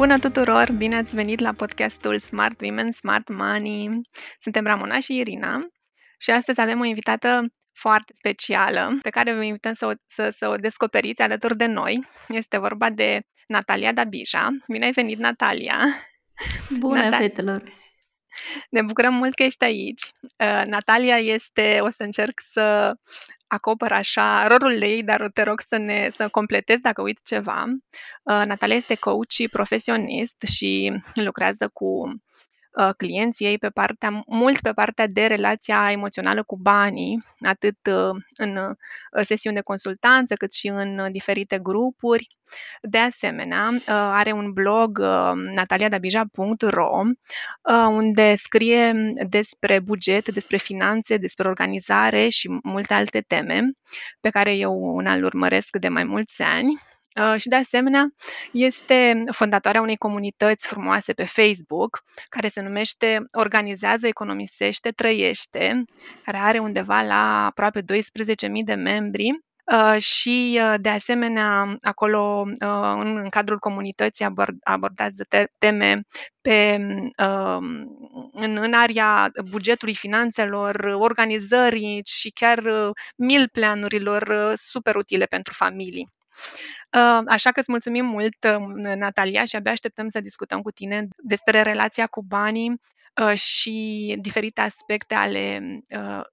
[0.00, 0.72] Bună tuturor!
[0.72, 4.00] Bine ați venit la podcastul Smart Women, Smart Money.
[4.38, 5.60] Suntem Ramona și Irina
[6.18, 10.48] și astăzi avem o invitată foarte specială pe care vă invităm să o, să, să
[10.48, 12.04] o descoperiți alături de noi.
[12.28, 14.48] Este vorba de Natalia Dabija.
[14.68, 15.78] Bine ai venit, Natalia!
[16.78, 17.72] Bună, Nat- fetelor!
[18.70, 20.02] Ne bucurăm mult că ești aici.
[20.22, 22.94] Uh, Natalia este, o să încerc să
[23.50, 27.64] acopăr așa rolul ei, dar te rog să ne să completezi dacă uit ceva.
[28.22, 32.49] Uh, Natalia este coach și profesionist și lucrează cu Uh,
[32.96, 38.56] clienții ei pe partea, mult pe partea de relația emoțională cu banii, atât uh, în
[38.56, 42.28] uh, sesiuni de consultanță, cât și în diferite grupuri.
[42.82, 44.98] De asemenea, are un blog
[45.54, 47.02] nataliadabija.ro
[47.88, 53.72] unde scrie despre buget, despre finanțe, despre organizare și multe alte teme
[54.20, 56.99] pe care eu una îl urmăresc de mai mulți ani Uh,
[57.36, 58.12] și de asemenea
[58.52, 65.84] este fondatoarea unei comunități frumoase pe Facebook care se numește Organizează, Economisește, Trăiește,
[66.24, 67.84] care are undeva la aproape 12.000
[68.64, 69.40] de membri
[69.72, 74.26] Uh, și, uh, de asemenea, acolo, uh, în cadrul comunității,
[74.62, 75.26] abordează
[75.58, 76.00] teme
[76.40, 76.78] pe,
[77.24, 77.64] um,
[78.32, 82.62] în, în area bugetului, finanțelor, organizării și chiar
[83.16, 86.08] mil planurilor super utile pentru familii.
[87.26, 88.46] Așa că îți mulțumim mult,
[88.94, 92.80] Natalia, și abia așteptăm să discutăm cu tine despre relația cu banii
[93.34, 95.60] și diferite aspecte ale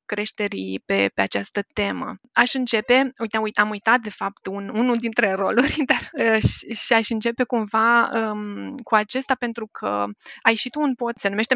[0.06, 2.16] creșterii pe, pe această temă.
[2.34, 7.10] Aș începe, uite, am uitat de fapt un, unul dintre roluri, dar și, și aș
[7.10, 10.06] începe cumva um, cu acesta pentru că
[10.42, 11.56] ai și tu un pod, se numește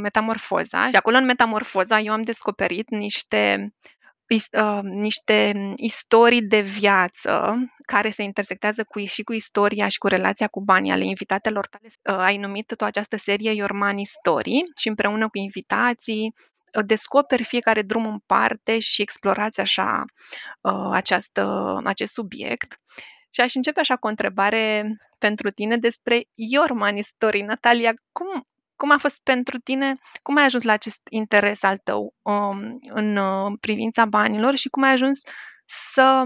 [0.00, 3.99] Metamorfoza și acolo în Metamorfoza eu am descoperit niște Uh,
[4.82, 7.54] niște istorii de viață
[7.86, 11.88] care se intersectează cu, și cu istoria și cu relația cu banii ale invitatelor tale.
[11.88, 16.34] Uh, ai numit tot această serie Your Money Story și împreună cu invitații
[16.74, 20.04] uh, descoperi fiecare drum în parte și explorați așa
[20.90, 22.80] această, acest subiect.
[23.30, 27.40] Și aș începe așa cu o întrebare pentru tine despre Your Money Story.
[27.42, 28.44] Natalia, cum,
[28.80, 29.98] cum a fost pentru tine?
[30.22, 34.82] Cum ai ajuns la acest interes al tău um, în uh, privința banilor și cum
[34.82, 35.18] ai ajuns
[35.92, 36.22] să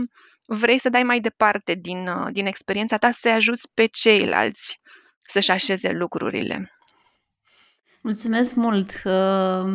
[0.46, 4.80] vrei să dai mai departe din, uh, din experiența ta, să ajuți pe ceilalți
[5.26, 6.70] să-și așeze lucrurile?
[8.00, 8.90] Mulțumesc mult!
[9.04, 9.72] Uh,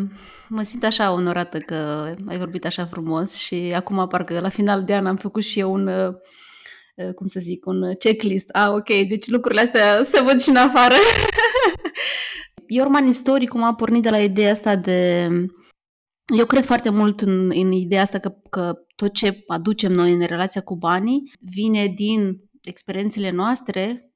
[0.47, 4.95] mă simt așa onorată că ai vorbit așa frumos și acum parcă la final de
[4.95, 6.13] an am făcut și eu un, uh,
[6.95, 8.49] uh cum să zic, un checklist.
[8.51, 10.95] Ah, ok, deci lucrurile astea se văd și în afară.
[12.71, 15.29] Iorman Istoric cum a pornit de la ideea asta de...
[16.37, 20.21] Eu cred foarte mult în, în ideea asta că, că tot ce aducem noi în
[20.21, 24.11] relația cu banii vine din experiențele noastre,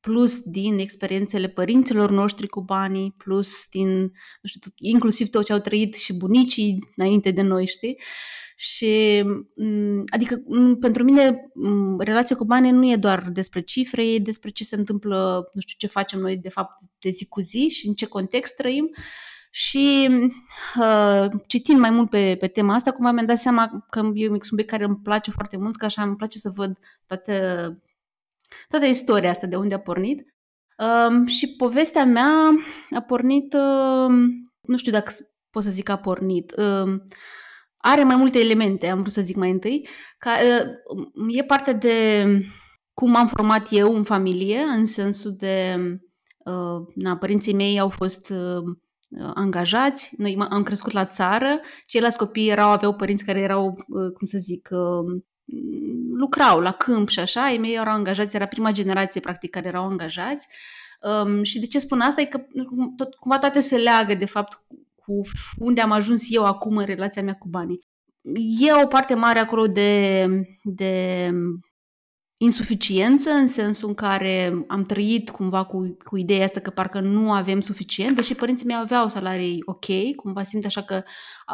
[0.00, 5.58] plus din experiențele părinților noștri cu banii, plus din, nu știu, inclusiv tot ce au
[5.58, 8.00] trăit și bunicii înainte de noi, știi?
[8.62, 9.22] Și,
[9.56, 14.18] mm, adică, mm, pentru mine, mm, relația cu banii nu e doar despre cifre, e
[14.18, 17.68] despre ce se întâmplă, nu știu, ce facem noi, de fapt, de zi cu zi
[17.68, 18.90] și în ce context trăim.
[19.50, 20.08] Și
[20.80, 24.40] uh, citind mai mult pe, pe tema asta, cumva mi-am dat seama că e un
[24.40, 27.32] subiect care îmi place foarte mult, că așa îmi place să văd toată,
[28.68, 30.34] toată istoria asta, de unde a pornit.
[30.78, 32.50] Uh, și povestea mea
[32.90, 34.14] a pornit, uh,
[34.60, 35.12] nu știu dacă
[35.50, 37.00] pot să zic a pornit, uh,
[37.84, 39.88] are mai multe elemente, am vrut să zic mai întâi.
[40.18, 40.30] Ca,
[41.28, 42.26] e parte de
[42.94, 45.76] cum am format eu în familie, în sensul de
[46.94, 48.32] na, părinții mei au fost
[49.34, 54.38] angajați, noi am crescut la țară, ceilalți copii erau, aveau părinți care erau, cum să
[54.38, 54.68] zic,
[56.12, 59.84] lucrau la câmp și așa, ei mei erau angajați, era prima generație practic care erau
[59.84, 60.48] angajați.
[61.24, 62.40] Um, și de ce spun asta e că
[62.96, 64.62] tot, cumva toate se leagă de fapt
[65.04, 65.20] cu
[65.56, 67.80] unde am ajuns eu acum în relația mea cu banii.
[68.60, 70.26] E o parte mare acolo de,
[70.62, 71.30] de
[72.36, 77.32] insuficiență, în sensul în care am trăit cumva cu, cu ideea asta că parcă nu
[77.32, 81.02] avem suficient, deși părinții mei aveau salarii ok, cumva simt așa că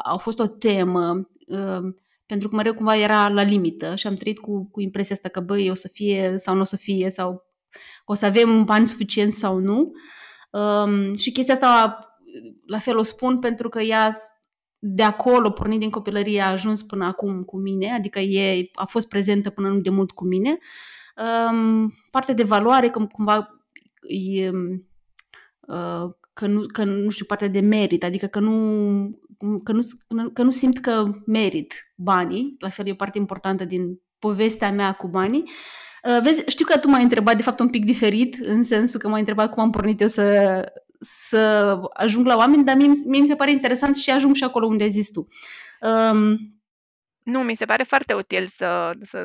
[0.05, 1.95] au fost o temă, uh,
[2.27, 5.41] pentru că mereu cumva era la limită și am trăit cu, cu impresia asta că
[5.41, 7.43] băi, o să fie sau nu o să fie sau
[8.05, 9.93] o să avem bani suficienți sau nu.
[10.51, 11.99] Um, și chestia asta
[12.67, 14.15] la fel o spun pentru că ea
[14.79, 19.09] de acolo, pornind din copilărie, a ajuns până acum cu mine, adică e, a fost
[19.09, 20.59] prezentă până nu de mult cu mine.
[21.51, 23.65] Um, parte de valoare, că cumva
[24.09, 24.51] e,
[25.61, 28.53] uh, că, nu, că nu știu, partea de merit, adică că nu,
[29.65, 29.83] că nu,
[30.33, 34.93] că nu simt că merit banii, la fel e o parte importantă din povestea mea
[34.93, 35.51] cu banii.
[36.05, 39.09] Uh, vezi, știu că tu m-ai întrebat de fapt un pic diferit, în sensul că
[39.09, 40.65] m-ai întrebat cum am pornit eu să,
[41.01, 44.67] să ajung la oameni, dar mie, mie mi se pare interesant și ajung și acolo
[44.67, 45.27] unde ai zis tu.
[45.81, 46.37] Um,
[47.23, 49.25] nu, mi se pare foarte util să, să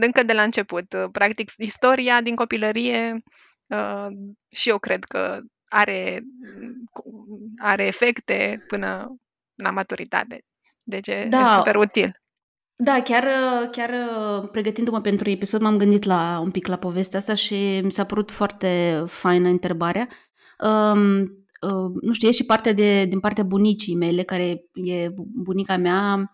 [0.00, 0.94] încă de la început.
[1.12, 3.16] Practic, istoria din copilărie
[3.66, 4.06] uh,
[4.48, 6.20] și eu cred că are,
[7.58, 9.16] are efecte până
[9.54, 10.44] la maturitate.
[10.84, 11.40] Deci da.
[11.40, 12.20] e super util.
[12.76, 13.24] Da, chiar,
[13.70, 13.90] chiar
[14.50, 18.30] pregătindu-mă pentru episod m-am gândit la un pic la povestea asta și mi s-a părut
[18.30, 20.08] foarte faină întrebarea.
[20.64, 21.20] Um,
[21.60, 26.30] uh, nu știu, e și partea de, din partea bunicii mele, care e bunica mea,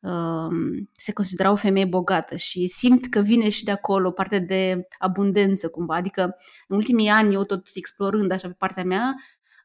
[0.00, 4.86] um, se considera o femeie bogată și simt că vine și de acolo parte de
[4.98, 6.36] abundență cumva, adică
[6.68, 9.14] în ultimii ani eu tot explorând așa pe partea mea,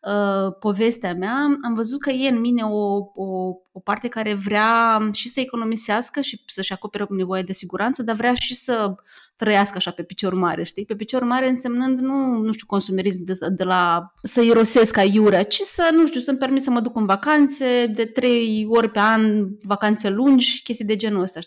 [0.01, 4.99] Uh, povestea mea, am văzut că e în mine o, o, o parte care vrea
[5.11, 8.95] și să economisească și să-și acopere o nevoie de siguranță, dar vrea și să
[9.35, 10.85] trăiască așa pe picior mare, știi?
[10.85, 15.59] Pe picior mare însemnând nu, nu știu, consumerism de, de la să irosesc aiurea, ci
[15.59, 19.47] să, nu știu, să-mi permit să mă duc în vacanțe de trei ori pe an,
[19.61, 21.39] vacanțe lungi, chestii de genul ăsta.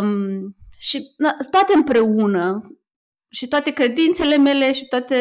[0.00, 2.60] Um, și na, toate împreună,
[3.32, 5.16] și toate credințele mele și toate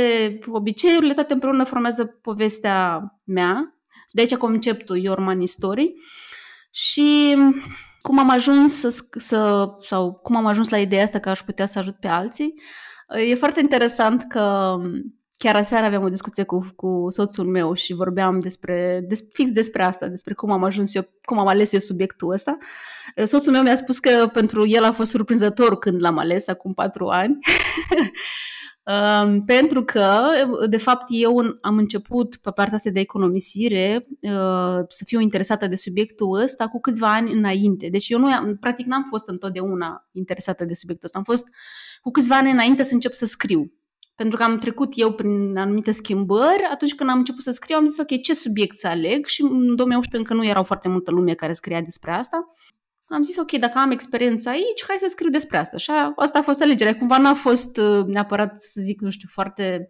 [0.47, 3.79] obiceiurile, toate împreună formează povestea mea.
[4.11, 5.93] De aici conceptul Your Money Story.
[6.71, 7.37] Și
[8.01, 11.65] cum am ajuns să, să, sau cum am ajuns la ideea asta că aș putea
[11.65, 12.53] să ajut pe alții.
[13.29, 14.75] E foarte interesant că
[15.41, 19.83] chiar aseară aveam o discuție cu, cu soțul meu și vorbeam despre, des, fix despre
[19.83, 22.57] asta, despre cum am ajuns eu, cum am ales eu subiectul ăsta.
[23.25, 27.07] Soțul meu mi-a spus că pentru el a fost surprinzător când l-am ales acum patru
[27.07, 27.38] ani.
[28.83, 30.21] Um, pentru că,
[30.69, 35.75] de fapt, eu am început pe partea asta de economisire uh, să fiu interesată de
[35.75, 37.88] subiectul ăsta cu câțiva ani înainte.
[37.89, 41.17] Deci eu nu, am, practic n-am fost întotdeauna interesată de subiectul ăsta.
[41.17, 41.47] Am fost
[42.01, 43.71] cu câțiva ani înainte să încep să scriu.
[44.21, 47.88] Pentru că am trecut eu prin anumite schimbări, atunci când am început să scriu, am
[47.88, 49.25] zis, ok, ce subiect să aleg?
[49.25, 52.51] Și în 2018 încă nu erau foarte multă lume care scria despre asta.
[53.06, 55.77] Am zis, ok, dacă am experiență aici, hai să scriu despre asta.
[55.77, 56.97] Și asta a fost alegerea.
[56.97, 59.85] Cumva n-a fost uh, neapărat, să zic, nu știu, foarte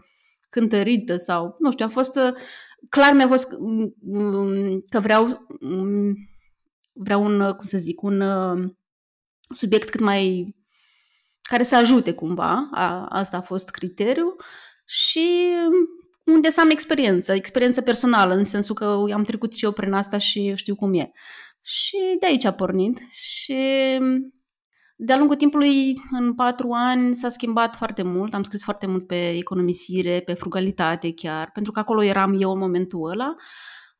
[0.50, 2.34] cântărită sau, nu știu, a fost, uh,
[2.90, 6.14] clar mi-a fost mm, mm, că vreau, mm,
[6.94, 8.70] vreau un, cum să zic, un uh,
[9.50, 10.56] subiect cât mai
[11.52, 14.36] care să ajute cumva, a, asta a fost criteriu
[14.86, 15.28] și
[16.26, 20.18] unde să am experiență, experiență personală, în sensul că am trecut și eu prin asta
[20.18, 21.12] și știu cum e.
[21.62, 23.58] Și de aici a pornit și
[24.96, 28.34] de-a lungul timpului, în patru ani, s-a schimbat foarte mult.
[28.34, 32.60] Am scris foarte mult pe economisire, pe frugalitate chiar, pentru că acolo eram eu în
[32.60, 33.36] momentul ăla.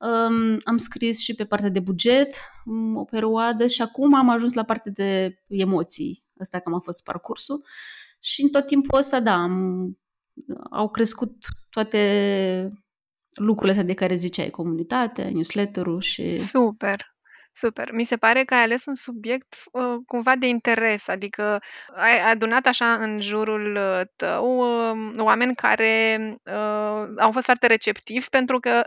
[0.02, 4.54] Um, am scris și pe partea de buget um, o perioadă și acum am ajuns
[4.54, 6.24] la partea de emoții.
[6.40, 7.66] Asta cam a fost parcursul.
[8.20, 9.98] Și în tot timpul ăsta, da, am,
[10.72, 11.36] au crescut
[11.70, 12.68] toate
[13.32, 16.36] lucrurile astea de care ziceai, comunitatea, newsletter-ul și...
[16.36, 17.12] Super!
[17.54, 17.92] Super.
[17.92, 21.62] Mi se pare că ai ales un subiect uh, cumva de interes, adică
[21.96, 28.30] ai adunat așa în jurul uh, tău uh, oameni care uh, au fost foarte receptivi
[28.30, 28.84] pentru că,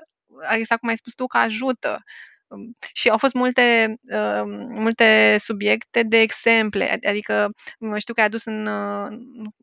[0.50, 2.02] exact cum ai spus tu, că ajută.
[2.48, 7.50] Um, și au fost multe, uh, multe subiecte de exemple, adică
[7.96, 9.18] știu că ai adus în, uh,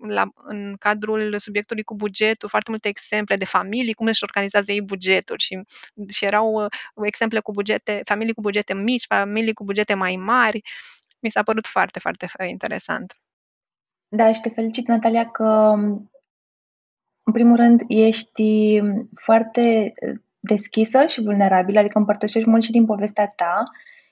[0.07, 4.81] la, în cadrul subiectului cu bugetul foarte multe exemple de familii, cum își organizează ei
[4.81, 5.59] bugetul și,
[6.09, 6.71] și erau uh,
[7.05, 10.61] exemple cu bugete, familii cu bugete mici, familii cu bugete mai mari.
[11.19, 13.13] Mi s-a părut foarte, foarte interesant.
[14.07, 15.73] Da, și te felicit, Natalia, că
[17.23, 18.81] în primul rând ești
[19.15, 19.93] foarte
[20.41, 23.63] deschisă și vulnerabilă, adică împărtășești mult și din povestea ta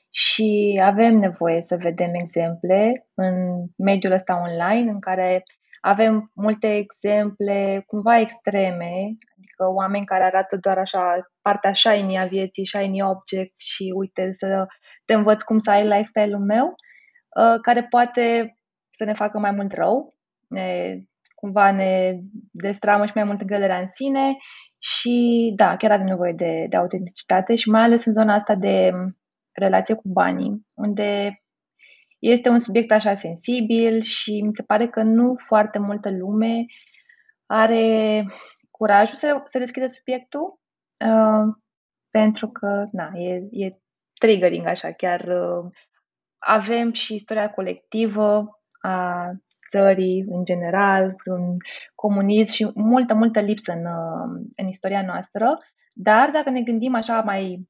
[0.10, 5.44] și avem nevoie să vedem exemple în mediul ăsta online în care
[5.82, 8.92] avem multe exemple cumva extreme,
[9.38, 14.66] adică oameni care arată doar așa partea shiny a vieții, shiny objects și uite să
[15.06, 18.56] te învăț cum să ai lifestyle-ul meu, uh, care poate
[18.92, 20.16] să ne facă mai mult rău,
[20.48, 20.98] ne,
[21.36, 22.20] cumva ne
[22.52, 24.38] destramă și mai mult încrederea în sine
[24.80, 28.92] și da, chiar avem nevoie de, de autenticitate și mai ales în zona asta de
[29.52, 31.42] relație cu banii, unde
[32.20, 36.66] este un subiect așa sensibil și mi se pare că nu foarte multă lume
[37.46, 38.26] are
[38.72, 40.60] curajul să, să deschide subiectul,
[41.06, 41.56] uh,
[42.10, 43.80] pentru că na, e, e
[44.14, 45.72] triggering așa, chiar uh,
[46.38, 49.32] avem și istoria colectivă a
[49.70, 51.58] țării în general, un
[51.96, 53.86] comunism și multă, multă lipsă în,
[54.56, 55.58] în istoria noastră.
[55.94, 57.68] Dar dacă ne gândim așa mai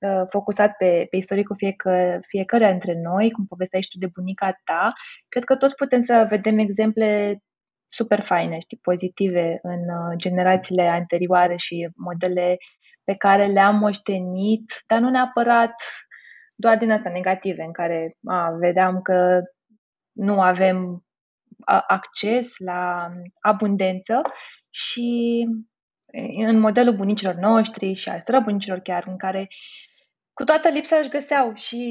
[0.00, 4.92] uh, focusat pe, pe istoricul fiecă, fiecare dintre noi, cum povesteai tu de bunica ta,
[5.28, 7.38] cred că toți putem să vedem exemple
[7.88, 12.56] super faine, știi, pozitive în uh, generațiile anterioare și modele
[13.04, 15.74] pe care le-am moștenit, dar nu neapărat
[16.54, 19.42] doar din asta negative, în care a, vedeam că
[20.12, 21.04] nu avem
[21.64, 23.10] acces la
[23.40, 24.22] abundență
[24.70, 25.46] și
[26.46, 29.48] în modelul bunicilor noștri și al străbunicilor chiar, în care
[30.32, 31.82] cu toată lipsa își găseau și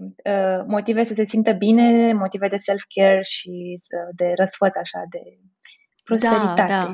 [0.00, 3.80] uh, motive să se simtă bine, motive de self-care și
[4.16, 5.20] de răsfăț așa, de
[6.04, 6.72] prosperitate.
[6.72, 6.92] Da, da.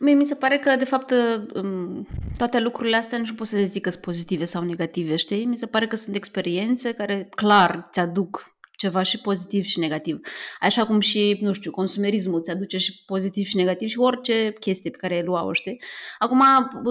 [0.00, 1.12] Mie mi se pare că, de fapt,
[1.54, 5.44] um, toate lucrurile astea nu pot să le zic că sunt pozitive sau negative, știi?
[5.44, 10.20] Mi se pare că sunt experiențe care, clar, ți-aduc ceva și pozitiv și negativ.
[10.60, 14.90] Așa cum și, nu știu, consumerismul ți aduce și pozitiv și negativ și orice chestie
[14.90, 15.82] pe care ai lua-o, știi?
[16.18, 16.42] Acum,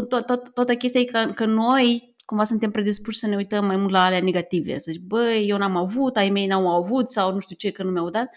[0.06, 3.76] to- to- toată chestia e că, că noi cumva suntem predispuși să ne uităm mai
[3.76, 7.34] mult la alea negative, să zic, băi, eu n-am avut, ai mei n-au avut sau
[7.34, 8.30] nu știu ce, că nu mi-au dat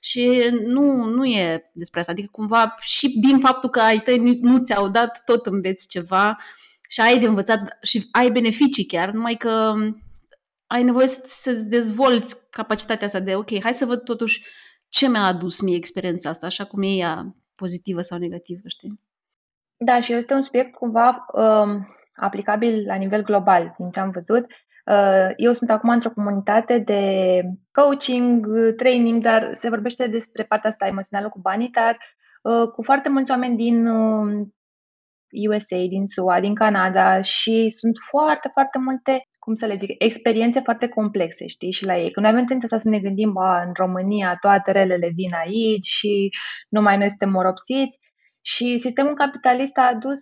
[0.00, 4.58] și nu, nu e despre asta, adică cumva și din faptul că ai tăi nu
[4.58, 6.38] ți-au dat, tot înveți ceva
[6.88, 9.74] și ai de învățat și ai beneficii chiar, numai că
[10.72, 14.44] ai nevoie să, să-ți dezvolți capacitatea asta de, ok, hai să văd totuși
[14.88, 19.00] ce mi-a adus mie experiența asta, așa cum e ea pozitivă sau negativă, știi?
[19.76, 24.46] Da, și este un subiect cumva um, aplicabil la nivel global, din ce am văzut.
[24.86, 27.02] Uh, eu sunt acum într-o comunitate de
[27.72, 28.46] coaching,
[28.76, 31.98] training, dar se vorbește despre partea asta emoțională cu banii, dar
[32.42, 33.86] uh, cu foarte mulți oameni din
[35.48, 39.90] USA, um, din SUA, din Canada și sunt foarte, foarte multe, cum să le zic,
[39.98, 42.10] experiențe foarte complexe, știi, și la ei.
[42.10, 46.28] Când noi avem tendința să ne gândim, ba, în România toate relele vin aici și
[46.68, 47.98] numai noi suntem moropsiți
[48.40, 50.20] și sistemul capitalist a adus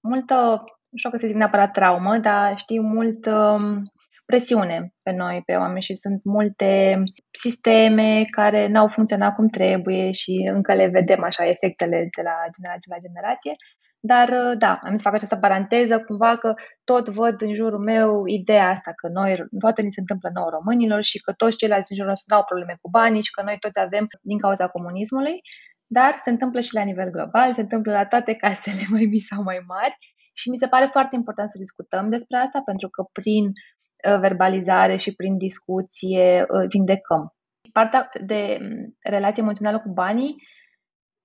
[0.00, 3.82] multă nu știu că se zic neapărat traumă, dar știi, mult um,
[4.26, 10.50] presiune pe noi, pe oameni și sunt multe sisteme care n-au funcționat cum trebuie și
[10.52, 13.54] încă le vedem așa efectele de la generație la generație.
[14.02, 16.54] Dar uh, da, am să fac această paranteză, cumva că
[16.84, 21.02] tot văd în jurul meu ideea asta că noi, toate ni se întâmplă nouă românilor
[21.02, 23.56] și că toți ceilalți în jurul nostru nu au probleme cu banii și că noi
[23.58, 25.40] toți avem din cauza comunismului,
[25.86, 29.42] dar se întâmplă și la nivel global, se întâmplă la toate casele mai mici sau
[29.42, 29.96] mai mari
[30.34, 34.96] și mi se pare foarte important să discutăm despre asta, pentru că prin uh, verbalizare
[34.96, 37.34] și prin discuție uh, vindecăm.
[37.72, 40.34] Partea de mm, relație emoțională cu banii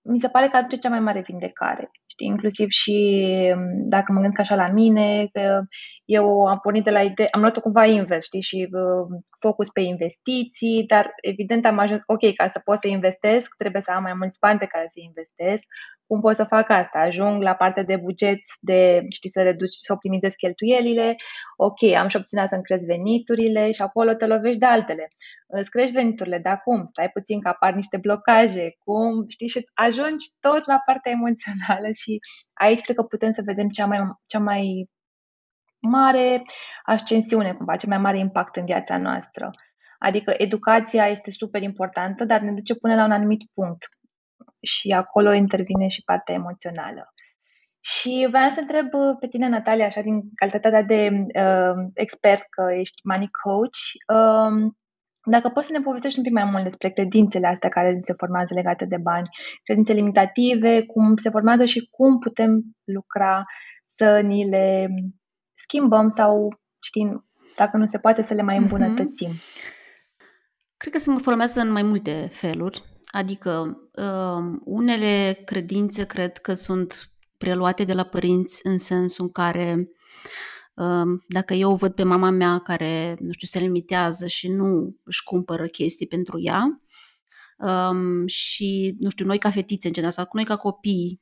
[0.05, 1.91] mi se pare că aduce cea mai mare vindecare.
[2.05, 2.95] Știi, inclusiv și
[3.55, 5.63] mm, dacă mă gândesc așa la mine, că
[6.05, 9.81] eu am pornit de la idee, am luat-o cumva invers, știi, și uh, focus pe
[9.81, 14.13] investiții, dar evident am ajuns, ok, ca să pot să investesc, trebuie să am mai
[14.13, 15.63] mulți bani pe care să investesc.
[16.07, 16.99] Cum pot să fac asta?
[16.99, 21.15] Ajung la partea de buget, de, știi, să reduci, să optimizez cheltuielile,
[21.57, 25.07] ok, am și opțiunea să-mi cresc veniturile și acolo te lovești de altele.
[25.47, 26.85] Îți crești veniturile, dar cum?
[26.85, 32.19] Stai puțin că apar niște blocaje, cum, știi, și ajungi tot la partea emoțională și
[32.53, 34.89] aici cred că putem să vedem cea mai, cea mai
[35.85, 36.43] mare
[36.83, 39.51] ascensiune, cumva, cel mai mare impact în viața noastră.
[39.99, 43.85] Adică educația este super importantă, dar ne duce până la un anumit punct.
[44.61, 47.13] Și acolo intervine și partea emoțională.
[47.79, 52.73] Și vreau să întreb uh, pe tine, Natalia, așa din calitatea de uh, expert, că
[52.73, 53.81] ești money coach,
[54.13, 54.71] uh,
[55.25, 58.53] dacă poți să ne povestești un pic mai mult despre credințele astea care se formează
[58.53, 59.29] legate de bani,
[59.63, 63.43] credințe limitative, cum se formează și cum putem lucra
[63.87, 64.87] să ni le
[65.55, 68.63] schimbăm sau, știm, dacă nu se poate să le mai mhm.
[68.63, 69.29] îmbunătățim.
[69.29, 69.73] Mm-hmm.
[70.77, 72.83] Cred că se mă formează în mai multe feluri.
[73.11, 79.89] Adică, um, unele credințe cred că sunt preluate de la părinți în sensul în care
[80.73, 85.23] um, dacă eu văd pe mama mea care, nu știu, se limitează și nu își
[85.23, 86.81] cumpără chestii pentru ea
[87.57, 91.21] um, și, nu știu, noi ca fetițe în general sau noi ca copii,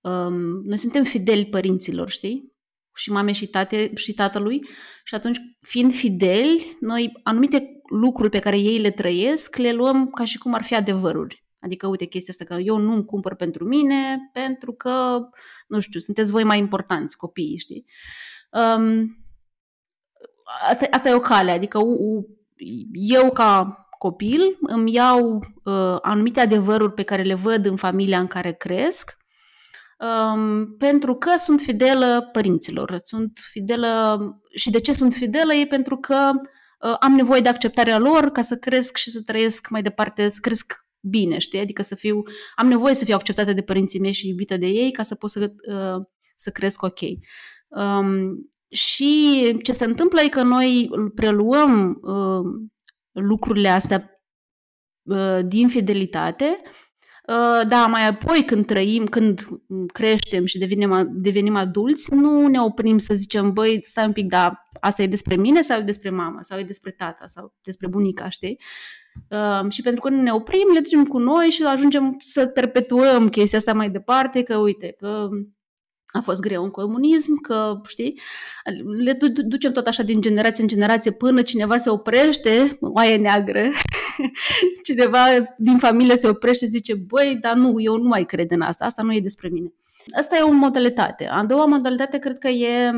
[0.00, 2.51] um, noi suntem fideli părinților, știi?
[2.94, 4.60] Și mame și, tate, și tatălui
[5.04, 10.24] și atunci, fiind fideli, noi anumite lucruri pe care ei le trăiesc le luăm ca
[10.24, 11.44] și cum ar fi adevăruri.
[11.60, 15.18] Adică, uite, chestia asta că eu nu îmi cumpăr pentru mine pentru că,
[15.66, 17.84] nu știu, sunteți voi mai importanți, copiii, știi?
[18.50, 19.16] Um,
[20.68, 21.78] asta, asta e o cale, adică
[22.92, 28.26] eu ca copil îmi iau uh, anumite adevăruri pe care le văd în familia în
[28.26, 29.16] care cresc
[30.02, 33.00] um, pentru că sunt fidelă părinților.
[33.02, 34.18] Sunt fidelă
[34.54, 38.42] și de ce sunt fidelă e pentru că uh, am nevoie de acceptarea lor ca
[38.42, 41.60] să cresc și să trăiesc mai departe, să cresc bine, știi?
[41.60, 42.22] Adică să fiu,
[42.54, 45.30] am nevoie să fiu acceptată de părinții mei și iubită de ei ca să pot
[45.30, 46.04] să, uh,
[46.36, 47.00] să cresc ok.
[47.68, 52.70] Um, și ce se întâmplă e că noi preluăm uh,
[53.10, 54.22] lucrurile astea
[55.02, 56.70] uh, din fidelitate, uh,
[57.68, 59.48] da, mai apoi când trăim, când
[59.92, 64.52] creștem și devenim, devenim adulți, nu ne oprim să zicem, băi, stai un pic, da,
[64.80, 67.26] asta e despre mine sau e despre mama sau e despre tata?
[67.26, 68.60] Sau despre bunica, știi?
[69.28, 73.28] Uh, și pentru că nu ne oprim, le ducem cu noi și ajungem să perpetuăm
[73.28, 75.28] chestia asta mai departe, că uite, că
[76.12, 78.20] a fost greu în comunism, că, știi,
[79.04, 83.62] le ducem tot așa din generație în generație până cineva se oprește, oaie neagră,
[84.86, 85.18] cineva
[85.56, 88.84] din familie se oprește și zice, băi, dar nu, eu nu mai cred în asta,
[88.84, 89.72] asta nu e despre mine.
[90.16, 91.26] Asta e o modalitate.
[91.26, 92.92] A doua modalitate cred că e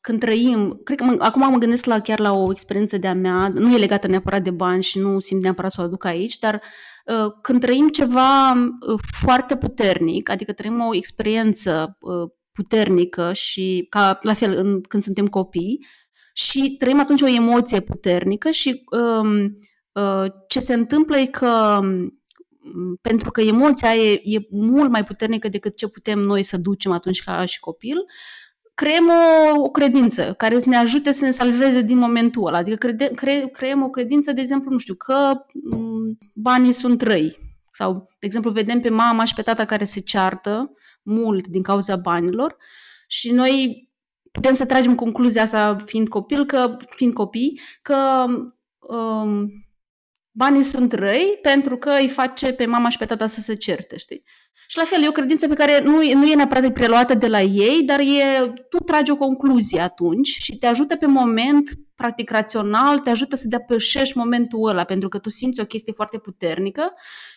[0.00, 3.48] când trăim, cred că mă, acum mă gândesc la, chiar la o experiență de-a mea,
[3.54, 6.54] nu e legată neapărat de bani și nu simt neapărat să o aduc aici, dar
[6.54, 6.60] uh,
[7.42, 14.34] când trăim ceva uh, foarte puternic, adică trăim o experiență uh, puternică și ca la
[14.34, 15.86] fel în, când suntem copii
[16.32, 19.58] și trăim atunci o emoție puternică și um,
[19.92, 22.20] uh, ce se întâmplă e că um,
[23.00, 27.22] pentru că emoția e, e mult mai puternică decât ce putem noi să ducem atunci
[27.22, 27.96] ca și copil,
[28.80, 32.58] creăm o, o credință care să ne ajute să ne salveze din momentul ăla.
[32.58, 37.02] Adică crede, cre, creăm o credință, de exemplu, nu știu, că m- mm, banii sunt
[37.02, 37.38] răi.
[37.72, 40.72] Sau, de exemplu, vedem pe mama și pe tata care se ceartă
[41.02, 42.56] mult din cauza banilor
[43.06, 43.88] și noi
[44.30, 48.26] putem să tragem concluzia asta fiind copil, că, fiind copii, că
[48.78, 49.50] um,
[50.30, 53.96] banii sunt răi pentru că îi face pe mama și pe tata să se certe,
[53.96, 54.24] știi?
[54.66, 57.40] Și la fel, e o credință pe care nu, nu e neapărat preluată de la
[57.40, 62.98] ei, dar e, tu tragi o concluzie atunci și te ajută pe moment, practic rațional,
[62.98, 66.92] te ajută să depășești momentul ăla, pentru că tu simți o chestie foarte puternică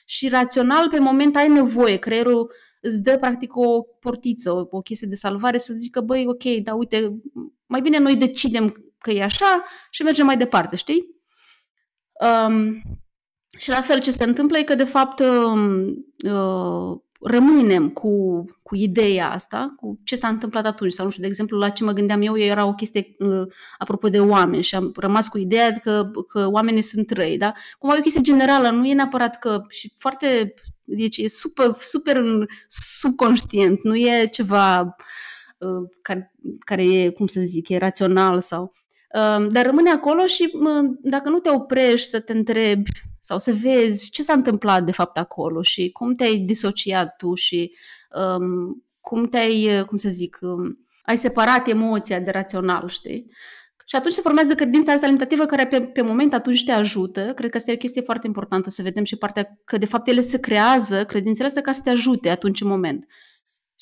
[0.06, 5.08] și rațional pe moment ai nevoie, creierul îți dă practic o portiță, o, o chestie
[5.08, 7.22] de salvare să zică, băi, ok, dar uite,
[7.66, 11.13] mai bine noi decidem că e așa și mergem mai departe, știi?
[12.20, 12.82] Um,
[13.58, 15.86] și la fel ce se întâmplă e că de fapt um,
[16.24, 20.92] uh, rămânem cu, cu ideea asta, cu ce s-a întâmplat atunci.
[20.92, 23.48] Sau nu știu, de exemplu, la ce mă gândeam eu era o chestie uh,
[23.78, 27.52] apropo de oameni și am rămas cu ideea că, că oamenii sunt răi, da?
[27.78, 32.24] Cumva e o chestie generală, nu e neapărat că și foarte, deci e super, super
[32.68, 34.96] subconștient, nu e ceva
[35.58, 36.34] uh, care,
[36.66, 38.74] care e, cum să zic, e rațional sau...
[39.14, 43.52] Uh, dar rămâne acolo și uh, dacă nu te oprești să te întrebi sau să
[43.52, 47.76] vezi ce s-a întâmplat de fapt acolo și cum te-ai disociat tu și
[48.38, 53.32] um, cum te-ai, cum să zic, um, ai separat emoția de rațional, știi?
[53.86, 57.32] Și atunci se formează credința asta limitativă care pe, pe moment atunci te ajută.
[57.36, 60.08] Cred că asta e o chestie foarte importantă să vedem și partea că de fapt
[60.08, 63.06] ele se creează, credințele astea ca să te ajute atunci în moment.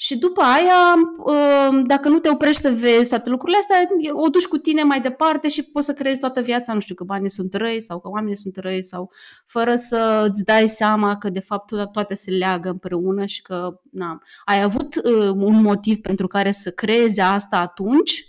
[0.02, 4.48] Și după aia, um, dacă nu te oprești să vezi toate lucrurile astea, o duci
[4.48, 7.54] cu tine mai departe și poți să creezi toată viața, nu știu, că banii sunt
[7.54, 9.12] răi sau că oamenii sunt răi sau
[9.46, 14.22] fără să îți dai seama că de fapt toate se leagă împreună și că na,
[14.46, 18.26] ai avut uh, un motiv pentru care să creezi asta atunci,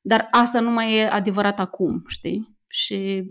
[0.00, 2.58] dar asta nu mai e adevărat acum, știi?
[2.66, 3.24] Și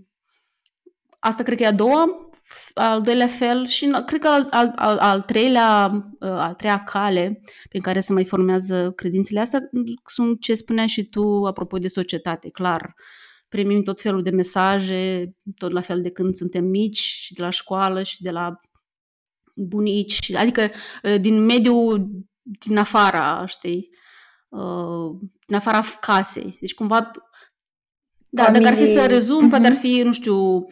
[1.20, 2.31] asta cred că e a doua
[2.74, 7.42] al doilea fel și cred că al, al, al, al treilea, uh, al treia cale
[7.70, 9.60] prin care se mai formează credințele astea
[10.06, 12.94] sunt ce spuneai și tu apropo de societate, clar.
[13.48, 17.50] Primim tot felul de mesaje, tot la fel de când suntem mici și de la
[17.50, 18.60] școală și de la
[19.56, 20.70] bunici, adică
[21.04, 22.10] uh, din mediul
[22.42, 23.90] din afara, știi,
[24.50, 26.58] uh, din afara casei.
[26.60, 27.12] Deci cumva,
[28.30, 28.64] da, Familie.
[28.64, 29.50] dacă ar fi să rezum, uh-huh.
[29.50, 30.66] poate ar fi, nu știu,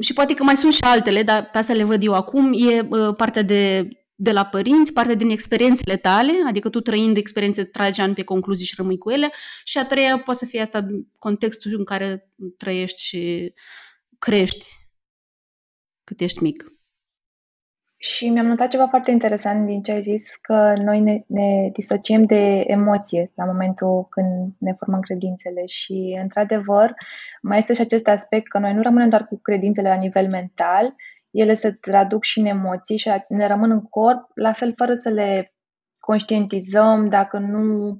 [0.00, 2.86] și poate că mai sunt și altele, dar pe asta le văd eu acum, e
[2.90, 8.00] uh, partea de, de la părinți, partea din experiențele tale, adică tu trăind experiențe tragi
[8.00, 9.30] ani pe concluzii și rămâi cu ele,
[9.64, 10.86] și a treia poate să fie asta
[11.18, 13.52] contextul în care trăiești și
[14.18, 14.66] crești
[16.04, 16.79] cât ești mic.
[18.02, 22.24] Și mi-am notat ceva foarte interesant din ce ai zis, că noi ne, ne disociem
[22.24, 26.94] de emoție la momentul când ne formăm credințele și, într-adevăr,
[27.42, 30.94] mai este și acest aspect că noi nu rămânem doar cu credințele la nivel mental,
[31.30, 35.08] ele se traduc și în emoții și ne rămân în corp, la fel fără să
[35.08, 35.54] le
[35.98, 37.96] conștientizăm, dacă nu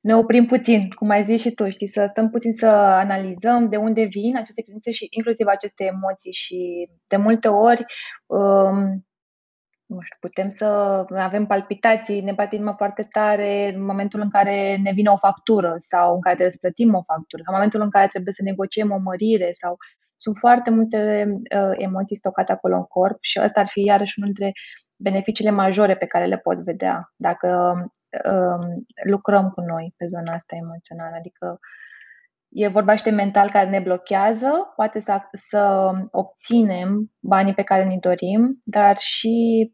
[0.00, 3.76] ne oprim puțin, cum ai zis și tu, știi, să stăm puțin să analizăm de
[3.76, 6.32] unde vin aceste credințe și inclusiv aceste emoții.
[6.32, 7.84] Și de multe ori
[8.26, 9.04] um,
[9.90, 10.64] nu știu, putem să
[11.16, 15.74] avem palpitații, ne bate inima foarte tare în momentul în care ne vine o factură
[15.78, 18.42] sau în care trebuie să plătim o factură, sau în momentul în care trebuie să
[18.42, 19.76] negociem o mărire sau
[20.16, 20.98] sunt foarte multe
[21.56, 24.52] uh, emoții stocate acolo în corp și ăsta ar fi iarăși unul dintre
[24.96, 27.12] beneficiile majore pe care le pot vedea.
[27.16, 27.48] Dacă
[28.30, 31.14] um, lucrăm cu noi pe zona asta emoțională.
[31.16, 31.58] Adică
[32.48, 37.84] e vorba și de mental care ne blochează, poate să, să obținem banii pe care
[37.84, 39.72] ni dorim, dar și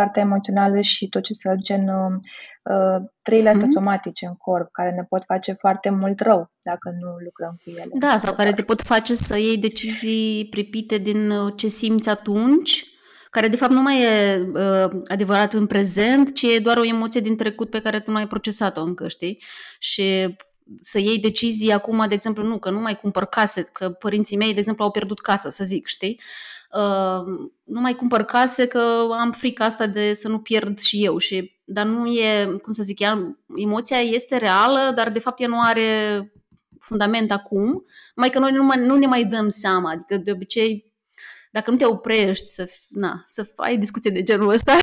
[0.00, 3.72] partea emoțională și tot ce să gen uh, trăile astea mm-hmm.
[3.72, 7.84] somatice în corp, care ne pot face foarte mult rău dacă nu lucrăm cu ele.
[7.92, 12.84] Da, sau care te pot face să iei decizii pripite din uh, ce simți atunci,
[13.30, 17.20] care de fapt nu mai e uh, adevărat în prezent, ci e doar o emoție
[17.20, 19.42] din trecut pe care tu nu ai procesat-o încă, știi?
[19.78, 20.36] Și
[20.80, 24.52] să iei decizii acum, de exemplu, nu, că nu mai cumpăr case, că părinții mei,
[24.52, 26.20] de exemplu, au pierdut casa, să zic, știi?
[26.74, 31.18] Uh, nu mai cumpăr case că am frica asta de să nu pierd și eu.
[31.18, 35.48] Și, dar nu e, cum să zic, ea, emoția este reală, dar de fapt ea
[35.48, 36.32] nu are
[36.80, 39.90] fundament acum, mai că noi nu, nu ne mai dăm seama.
[39.90, 40.92] Adică de obicei,
[41.50, 44.76] dacă nu te oprești să, na, să ai discuție de genul ăsta,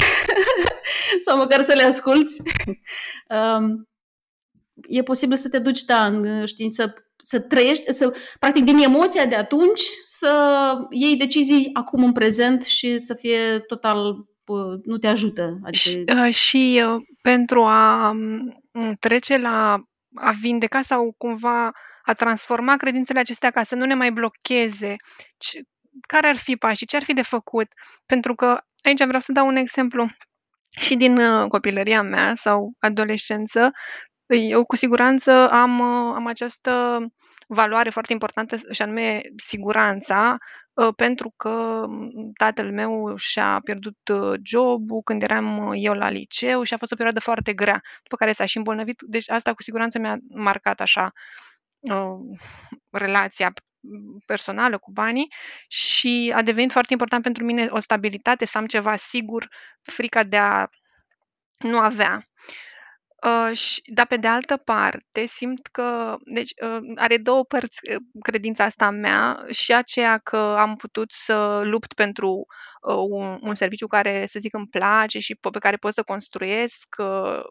[1.25, 2.41] sau măcar să le asculți,
[3.57, 3.87] um,
[4.87, 6.93] e posibil să te duci, da, în știință
[7.27, 10.31] să trăiești, să, practic din emoția de atunci să
[10.89, 14.15] iei decizii acum în prezent și să fie total
[14.83, 15.59] nu te ajută.
[15.63, 15.89] Adică...
[15.89, 19.83] Și, uh, și uh, pentru a um, trece la
[20.15, 21.71] a vindeca sau cumva
[22.03, 24.95] a transforma credințele acestea ca să nu ne mai blocheze,
[25.37, 25.61] ce,
[26.07, 27.67] care ar fi pașii, ce ar fi de făcut?
[28.05, 30.07] Pentru că aici vreau să dau un exemplu
[30.79, 33.71] și din uh, copilăria mea sau adolescență,
[34.27, 36.99] eu cu siguranță am, uh, am această
[37.47, 40.37] valoare foarte importantă și anume siguranța,
[40.73, 46.63] uh, pentru că mm, tatăl meu și-a pierdut uh, jobul când eram eu la liceu
[46.63, 49.01] și a fost o perioadă foarte grea, după care s-a și îmbolnăvit.
[49.01, 51.11] Deci asta cu siguranță mi-a marcat așa
[52.91, 53.53] relația
[54.25, 55.27] personală cu banii
[55.67, 59.47] și a devenit foarte important pentru mine o stabilitate, să am ceva sigur,
[59.81, 60.67] frica de a
[61.57, 62.27] nu avea.
[63.25, 67.95] Uh, și dar pe de altă parte simt că deci, uh, are două părți, uh,
[68.21, 72.45] credința asta a mea, și aceea că am putut să lupt pentru,
[72.81, 76.95] uh, un un serviciu care, să zic, îmi place și pe care pot să construiesc,
[76.97, 77.41] uh,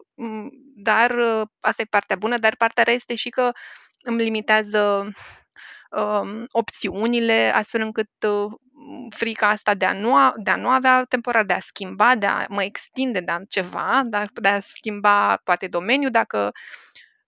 [0.75, 3.51] dar uh, asta e partea bună, dar partea rea este și că
[4.03, 5.07] îmi limitează,
[5.91, 8.51] um, opțiunile, astfel încât, uh,
[9.09, 12.25] frica asta de a nu, a, de a nu avea temporar, de a schimba, de
[12.25, 14.01] a mă extinde, de a ceva,
[14.33, 16.51] de a schimba poate domeniul dacă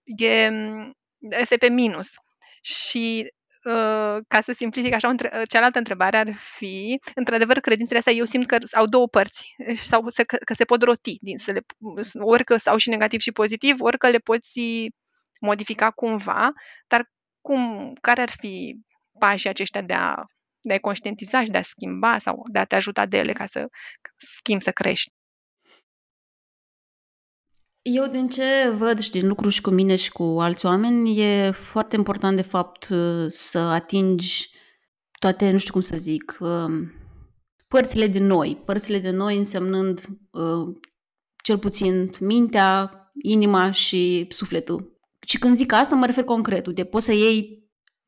[0.04, 0.50] e,
[1.18, 2.10] este pe minus.
[2.60, 3.32] Și
[3.64, 5.14] uh, ca să simplific așa,
[5.48, 10.36] cealaltă întrebare ar fi, într-adevăr, credințele astea eu simt că au două părți sau că,
[10.44, 11.60] că se pot roti, din, să le,
[12.18, 14.60] ori că sau și negativ și pozitiv, ori că le poți
[15.40, 16.52] modifica cumva,
[16.86, 18.80] dar cum, care ar fi
[19.18, 20.14] pașii aceștia de a
[20.62, 23.46] de a conștientiza și de a schimba sau de a te ajuta de ele ca
[23.46, 23.68] să
[24.16, 25.10] schimbi, să crești.
[27.82, 31.50] Eu din ce văd și din lucru și cu mine și cu alți oameni, e
[31.50, 32.88] foarte important de fapt
[33.28, 34.50] să atingi
[35.18, 36.92] toate, nu știu cum să zic, um,
[37.68, 38.62] părțile de noi.
[38.64, 40.76] Părțile de noi însemnând uh,
[41.42, 42.90] cel puțin mintea,
[43.22, 44.99] inima și sufletul.
[45.30, 46.66] Și când zic asta, mă refer concret.
[46.66, 47.58] Uite, poți să iei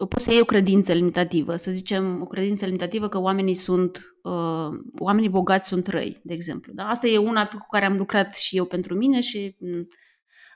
[0.09, 4.69] poți să iei o credință limitativă, să zicem o credință limitativă că oamenii sunt, uh,
[4.99, 6.73] oamenii bogați sunt răi, de exemplu.
[6.73, 6.89] Da?
[6.89, 9.87] Asta e una cu care am lucrat și eu pentru mine și mm,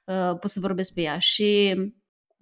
[0.05, 1.19] uh, pot să vorbesc pe ea.
[1.19, 1.75] Și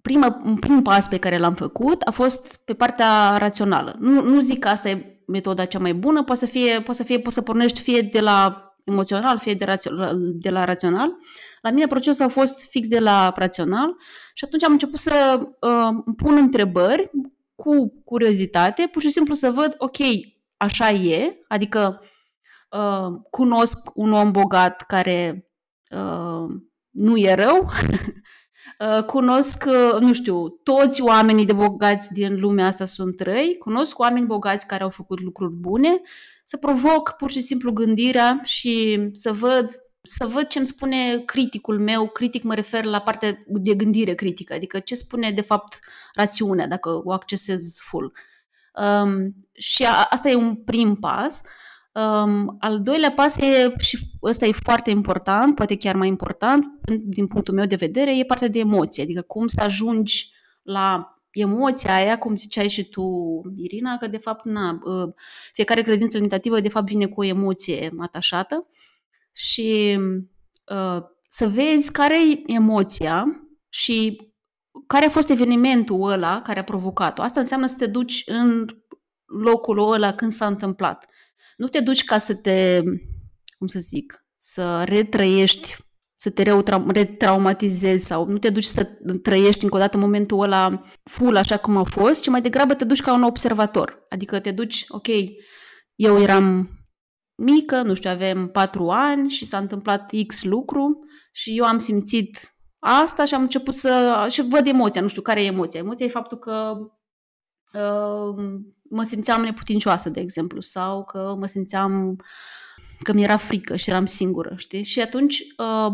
[0.01, 3.95] prima, un prim pas pe care l-am făcut a fost pe partea rațională.
[3.99, 7.03] Nu, nu zic că asta e metoda cea mai bună, poate să fie, poate să,
[7.03, 11.17] fie, poate să pornești fie de la emoțional, fie de, rațional, de la rațional.
[11.65, 13.95] La mine procesul a fost fix de la rațional
[14.33, 17.11] și atunci am început să uh, pun întrebări
[17.55, 19.97] cu curiozitate, pur și simplu să văd, ok,
[20.57, 22.01] așa e, adică
[22.69, 25.49] uh, cunosc un om bogat care
[25.91, 26.55] uh,
[26.89, 27.65] nu e rău,
[28.97, 33.99] uh, cunosc, uh, nu știu, toți oamenii de bogați din lumea asta sunt răi, cunosc
[33.99, 36.01] oameni bogați care au făcut lucruri bune,
[36.43, 41.79] să provoc pur și simplu gândirea și să văd să văd ce îmi spune criticul
[41.79, 45.79] meu, critic mă refer la partea de gândire critică, adică ce spune de fapt
[46.13, 48.13] rațiunea dacă o accesez full.
[49.03, 51.41] Um, și a, asta e un prim pas.
[51.93, 56.65] Um, al doilea pas e, și ăsta e foarte important, poate chiar mai important,
[57.03, 61.95] din punctul meu de vedere, e partea de emoție, adică cum să ajungi la emoția
[61.95, 63.03] aia, cum ziceai și tu,
[63.57, 65.13] Irina, că de fapt na, ă,
[65.53, 68.67] fiecare credință limitativă de fapt vine cu o emoție atașată
[69.35, 69.99] și
[70.71, 73.25] uh, să vezi care e emoția
[73.69, 74.17] și
[74.87, 77.21] care a fost evenimentul ăla care a provocat-o.
[77.21, 78.65] Asta înseamnă să te duci în
[79.25, 81.05] locul ăla când s-a întâmplat.
[81.57, 82.81] Nu te duci ca să te,
[83.57, 85.75] cum să zic, să retrăiești
[86.17, 86.43] să te
[86.87, 88.83] retraumatizezi sau nu te duci să
[89.21, 92.85] trăiești încă o dată momentul ăla full așa cum a fost, ci mai degrabă te
[92.85, 94.05] duci ca un observator.
[94.09, 95.07] Adică te duci, ok,
[95.95, 96.69] eu eram
[97.35, 100.99] mică, nu știu, avem patru ani și s-a întâmplat X lucru
[101.31, 104.25] și eu am simțit asta și am început să...
[104.29, 105.79] și văd emoția, nu știu care e emoția.
[105.79, 106.77] Emoția e faptul că
[107.73, 108.45] uh,
[108.89, 112.21] mă simțeam neputincioasă, de exemplu, sau că mă simțeam
[112.99, 114.83] că mi era frică și eram singură, știi?
[114.83, 115.93] Și atunci, uh,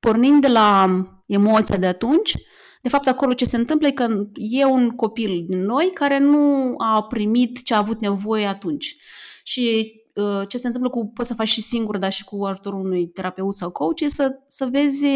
[0.00, 0.88] pornind de la
[1.26, 2.34] emoția de atunci,
[2.82, 6.74] de fapt, acolo ce se întâmplă e că e un copil din noi care nu
[6.78, 8.96] a primit ce a avut nevoie atunci.
[9.42, 9.99] Și uh,
[10.48, 13.56] ce se întâmplă cu, poți să faci și singur, dar și cu ajutorul unui terapeut
[13.56, 15.06] sau coach, e să, să vezi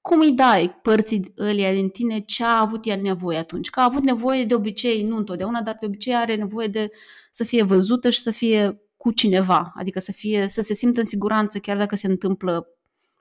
[0.00, 3.70] cum îi dai părții ălia din tine ce a avut ea nevoie atunci.
[3.70, 6.90] Că a avut nevoie de obicei, nu întotdeauna, dar de obicei are nevoie de
[7.30, 11.06] să fie văzută și să fie cu cineva, adică să, fie, să se simtă în
[11.06, 12.66] siguranță chiar dacă se întâmplă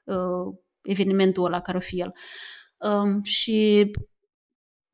[0.04, 2.14] uh, evenimentul ăla care o fi el.
[2.78, 3.92] Um, și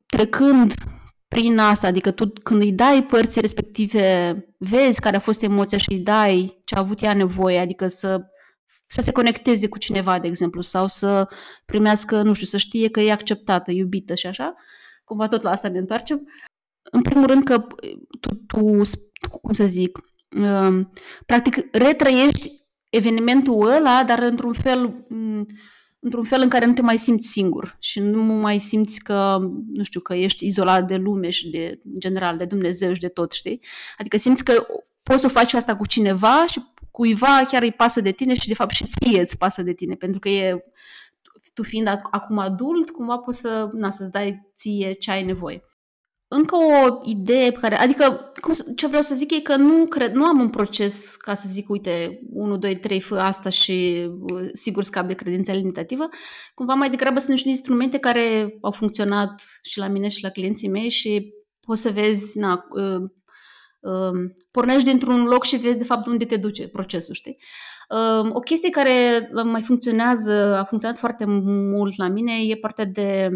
[0.05, 0.73] trecând
[1.35, 5.91] prin asta, adică tu când îi dai părții respective, vezi care a fost emoția și
[5.91, 8.21] îi dai ce a avut ea nevoie, adică să,
[8.85, 11.27] să se conecteze cu cineva, de exemplu, sau să
[11.65, 14.53] primească, nu știu, să știe că e acceptată, iubită și așa,
[15.03, 16.27] cumva tot la asta ne întoarcem.
[16.91, 17.67] În primul rând că
[18.19, 18.89] tu, tu
[19.41, 19.99] cum să zic,
[20.37, 20.89] um,
[21.25, 22.51] practic retrăiești
[22.89, 25.05] evenimentul ăla, dar într-un fel
[26.03, 29.37] într-un fel în care nu te mai simți singur și nu mai simți că,
[29.71, 33.07] nu știu, că ești izolat de lume și de, în general, de Dumnezeu și de
[33.07, 33.63] tot, știi?
[33.97, 34.65] Adică simți că
[35.03, 36.61] poți să faci asta cu cineva și
[36.91, 39.95] cuiva chiar îi pasă de tine și de fapt și ție îți pasă de tine,
[39.95, 40.65] pentru că e,
[41.53, 45.63] tu fiind acum adult, cumva poți să, na, să-ți dai ție ce ai nevoie.
[46.33, 50.13] Încă o idee pe care, adică cum, ce vreau să zic e că nu, cred,
[50.13, 54.47] nu am un proces ca să zic, uite, 1, 2, 3, fă asta și uh,
[54.53, 56.09] sigur scap de credința limitativă.
[56.53, 60.69] Cumva mai degrabă sunt niște instrumente care au funcționat și la mine și la clienții
[60.69, 63.09] mei și poți să vezi, na, uh,
[63.79, 67.37] uh, pornești dintr-un loc și vezi de fapt unde te duce procesul, știi?
[67.89, 73.29] Uh, o chestie care mai funcționează, a funcționat foarte mult la mine e partea de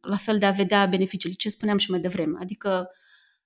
[0.00, 2.38] la fel de a vedea beneficiile, ce spuneam și mai devreme.
[2.40, 2.88] Adică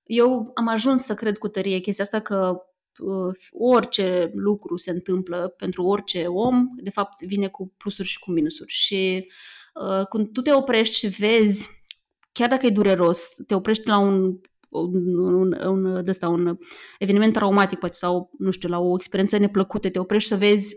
[0.03, 2.61] eu am ajuns să cred cu tărie chestia asta că
[2.97, 8.31] uh, orice lucru se întâmplă pentru orice om, de fapt vine cu plusuri și cu
[8.31, 8.71] minusuri.
[8.71, 9.31] Și
[9.73, 11.83] uh, când tu te oprești și vezi,
[12.31, 16.57] chiar dacă e dureros, te oprești la un un, un, un, ăsta, un
[16.99, 20.75] eveniment traumatic poate, sau, nu știu, la o experiență neplăcută, te oprești să vezi,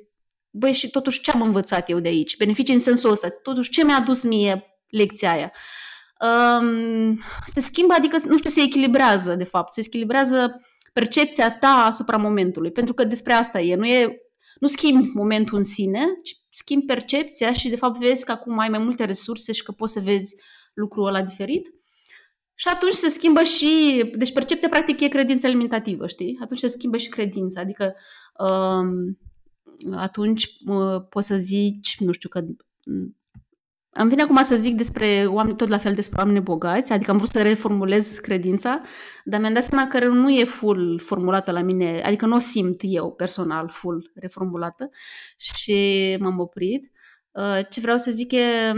[0.50, 2.36] băi, și totuși ce am învățat eu de aici?
[2.36, 5.52] Beneficii în sensul ăsta, totuși ce mi-a adus mie lecția aia.
[6.60, 10.60] Um, se schimbă, adică, nu știu, se echilibrează, de fapt, se echilibrează
[10.92, 14.16] percepția ta asupra momentului, pentru că despre asta e, nu e,
[14.60, 18.68] nu schimbi momentul în sine, ci schimbi percepția și, de fapt, vezi că acum ai
[18.68, 20.34] mai multe resurse și că poți să vezi
[20.74, 21.68] lucrul ăla diferit.
[22.54, 26.38] Și atunci se schimbă și, deci percepția practic e credința alimentativă, știi?
[26.42, 27.94] Atunci se schimbă și credința, adică
[28.38, 29.18] um,
[29.96, 32.44] atunci uh, poți să zici, nu știu, că
[33.94, 37.16] îmi vine acum să zic despre oameni, tot la fel despre oameni bogați, adică am
[37.16, 38.80] vrut să reformulez credința,
[39.24, 42.80] dar mi-am dat seama că nu e full formulată la mine, adică nu o simt
[42.82, 44.90] eu personal full reformulată
[45.36, 46.90] și m-am oprit.
[47.30, 48.72] Uh, ce vreau să zic e,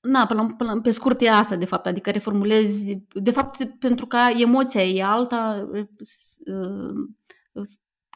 [0.00, 4.18] na, până, până, pe scurt e asta de fapt, adică reformulezi, de fapt pentru că
[4.38, 5.86] emoția e alta, uh,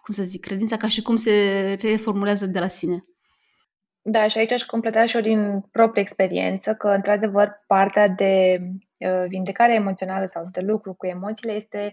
[0.02, 3.00] cum să zic, credința ca și cum se reformulează de la sine.
[4.09, 8.59] Da, și aici aș completa și eu din proprie experiență că, într-adevăr, partea de
[8.99, 11.92] uh, vindecare emoțională sau de lucru cu emoțiile este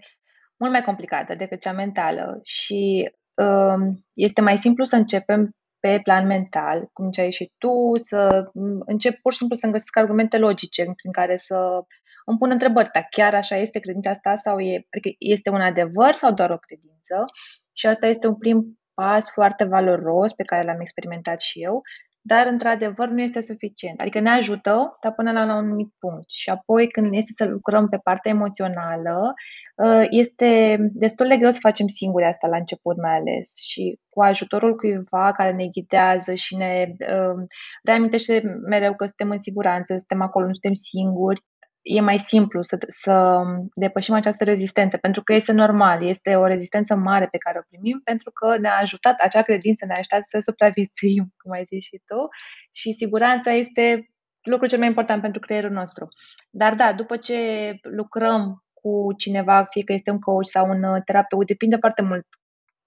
[0.56, 5.50] mult mai complicată decât cea mentală și uh, este mai simplu să începem
[5.80, 8.50] pe plan mental, cum ce ai și tu, să
[8.86, 11.84] încep pur și simplu să-mi găsesc argumente logice prin care să
[12.24, 16.14] îmi pun întrebări, dar chiar așa este credința asta sau e, adică este un adevăr
[16.16, 17.24] sau doar o credință?
[17.72, 21.82] Și asta este un prim pas foarte valoros pe care l-am experimentat și eu,
[22.26, 24.00] dar într-adevăr nu este suficient.
[24.00, 26.24] Adică ne ajută, dar până la, la un anumit punct.
[26.28, 29.34] Și apoi când este să lucrăm pe partea emoțională,
[29.76, 34.22] uh, este destul de greu să facem singuri asta la început mai ales și cu
[34.22, 37.46] ajutorul cuiva care ne ghidează și ne uh,
[37.82, 41.42] reamintește mereu că suntem în siguranță, suntem acolo, nu suntem singuri,
[41.84, 43.42] e mai simplu să, să
[43.74, 48.00] depășim această rezistență, pentru că este normal, este o rezistență mare pe care o primim,
[48.04, 52.28] pentru că ne-a ajutat, acea credință ne-a ajutat să supraviețuim, cum ai zis și tu,
[52.72, 54.08] și siguranța este
[54.42, 56.06] lucrul cel mai important pentru creierul nostru.
[56.50, 57.38] Dar da, după ce
[57.82, 62.26] lucrăm cu cineva, fie că este un coach sau un terapeut, depinde foarte mult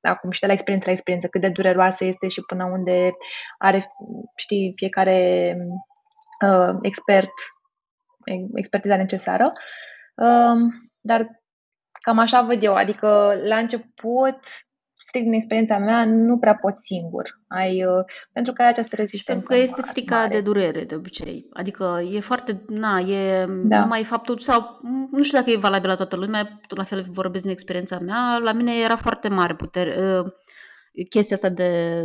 [0.02, 3.12] acum și de la experiență la experiență, cât de dureroasă este și până unde
[3.58, 3.92] are,
[4.36, 5.56] știi, fiecare
[6.46, 7.34] uh, expert
[8.54, 9.52] expertiza necesară.
[10.16, 10.58] Uh,
[11.00, 11.42] dar
[12.02, 14.40] cam așa văd eu, adică la început
[15.00, 17.42] strict din experiența mea, nu prea poți singur.
[17.48, 19.18] Ai, uh, pentru că ai această rezistență.
[19.18, 20.28] Și pentru că este frica mare.
[20.36, 21.48] de durere, de obicei.
[21.54, 23.80] Adică e foarte, na, e da.
[23.80, 24.80] numai faptul, sau
[25.12, 28.38] nu știu dacă e valabil la toată lumea, tot la fel vorbesc din experiența mea,
[28.38, 30.32] la mine era foarte mare putere, uh,
[31.10, 32.04] chestia asta de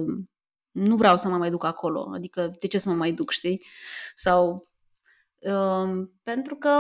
[0.71, 3.65] nu vreau să mă mai duc acolo, adică de ce să mă mai duc, știi?
[4.15, 4.69] Sau
[5.43, 6.71] uh, pentru că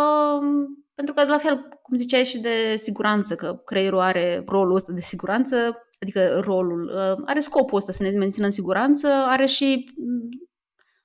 [0.95, 5.01] pentru că, la fel, cum ziceai și de siguranță, că creierul are rolul ăsta de
[5.01, 5.57] siguranță,
[6.01, 9.91] adică rolul, uh, are scopul ăsta să ne mențină în siguranță, are și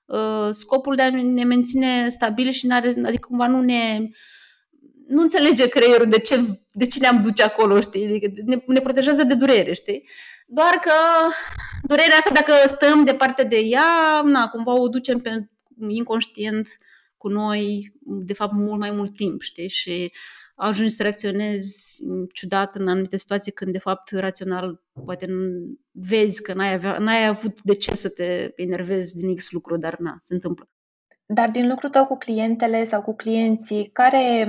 [0.05, 4.09] uh, scopul de a ne menține stabili și n-are, adică cumva nu ne
[5.07, 8.05] nu înțelege creierul de ce, de ce ne-am duce acolo, știi?
[8.05, 10.09] Adică ne, ne protejează de durere, știi?
[10.47, 10.91] Doar că
[11.87, 15.49] durerea asta, dacă stăm departe de ea, na, cumva o ducem pe
[15.87, 16.67] inconștient
[17.27, 19.69] cu noi, de fapt, mult mai mult timp, știi?
[19.69, 20.11] Și
[20.55, 25.27] ajungi să reacționezi ciudat în anumite situații când, de fapt, rațional, poate
[25.91, 29.97] vezi că n-ai, avea, n-ai avut de ce să te enervezi din X lucru, dar
[29.97, 30.69] na, se întâmplă.
[31.25, 34.45] Dar din lucrul tău cu clientele sau cu clienții, care,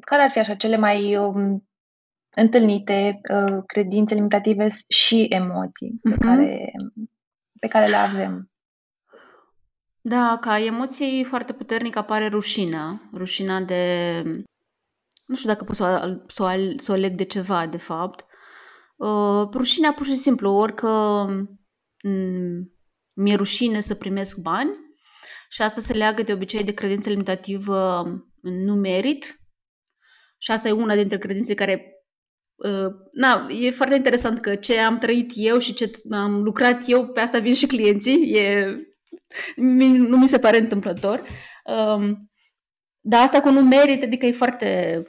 [0.00, 1.68] care ar fi așa cele mai um,
[2.36, 6.18] întâlnite uh, credințe limitative și emoții pe, uh-huh.
[6.18, 6.72] care,
[7.60, 8.53] pe care le avem?
[10.06, 13.10] Da, ca emoții foarte puternic apare rușinea.
[13.12, 14.22] Rușinea de...
[15.26, 18.24] Nu știu dacă pot să o, să o, să o leg de ceva, de fapt.
[18.96, 20.88] Uh, rușinea pur și simplu, orică
[22.02, 22.72] mm,
[23.12, 24.70] mi-e rușine să primesc bani
[25.48, 28.02] și asta se leagă de obicei de credință limitativă
[28.40, 29.40] nu merit
[30.38, 31.88] și asta e una dintre credințe care
[32.54, 37.08] Uh, na, e foarte interesant că ce am trăit eu și ce am lucrat eu,
[37.08, 38.32] pe asta vin și clienții.
[38.32, 38.76] E
[39.56, 41.22] nu mi se pare întâmplător.
[41.64, 42.30] Um,
[43.00, 45.02] dar asta cu nu merit, adică e foarte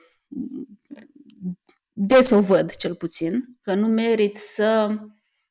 [1.93, 4.97] des o văd, cel puțin, că nu merit să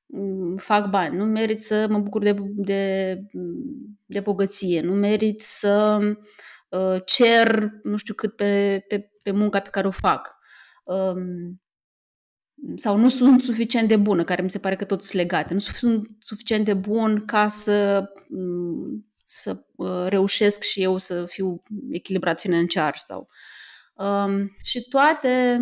[0.07, 3.19] mm, fac bani, nu merit să mă bucur de, de,
[4.05, 5.99] de bogăție, nu merit să
[6.69, 10.37] uh, cer nu știu cât pe, pe, pe munca pe care o fac.
[10.85, 11.63] Um,
[12.75, 15.59] sau nu sunt suficient de bună, care mi se pare că tot sunt legate, nu
[15.59, 22.41] sunt suficient de bun ca să, mm, să uh, reușesc și eu să fiu echilibrat
[22.41, 23.29] financiar sau
[23.95, 25.59] um, și toate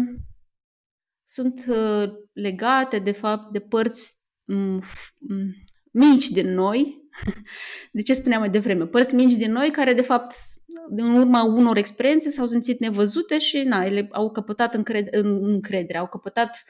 [1.24, 4.82] sunt uh, legate de fapt de părți um,
[5.92, 7.00] mici din noi.
[7.92, 8.86] De ce spuneam mai devreme?
[8.86, 10.34] Părți mici din noi care de fapt
[10.88, 15.10] în urma unor experiențe s-au simțit nevăzute și na, ele au căpătat încred-
[15.40, 16.64] încredere, au căpătat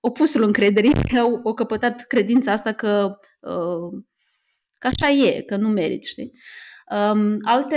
[0.00, 4.02] opusul încrederii, au, au căpătat credința asta că, uh,
[4.78, 6.32] că așa e, că nu merit, știi?
[6.90, 7.76] Um, alte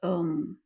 [0.00, 0.64] um,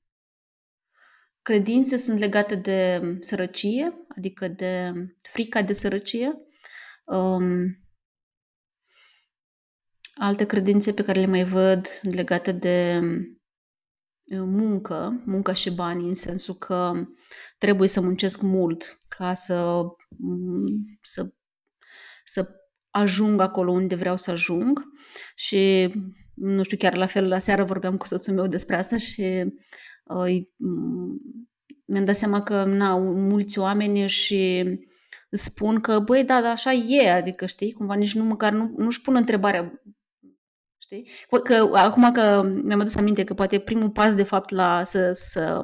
[1.43, 4.93] credințe sunt legate de sărăcie, adică de
[5.23, 6.39] frica de sărăcie.
[7.05, 7.79] Um,
[10.15, 13.01] alte credințe pe care le mai văd legate de
[14.31, 17.07] muncă, muncă și bani, în sensul că
[17.59, 19.83] trebuie să muncesc mult ca să,
[21.03, 21.33] să,
[22.25, 22.51] să
[22.91, 24.83] ajung acolo unde vreau să ajung
[25.35, 25.93] și
[26.35, 29.45] nu știu, chiar la fel la seară vorbeam cu soțul meu despre asta și
[30.05, 30.43] uh,
[31.85, 34.65] mi-am dat seama că na, mulți oameni și
[35.31, 39.01] spun că, băi, da, da, așa e, adică, știi, cumva nici nu măcar nu, nu-și
[39.01, 39.83] pun întrebarea,
[40.89, 41.09] Știi?
[41.45, 45.63] Că, acum că mi-am adus aminte că poate primul pas, de fapt, la să, să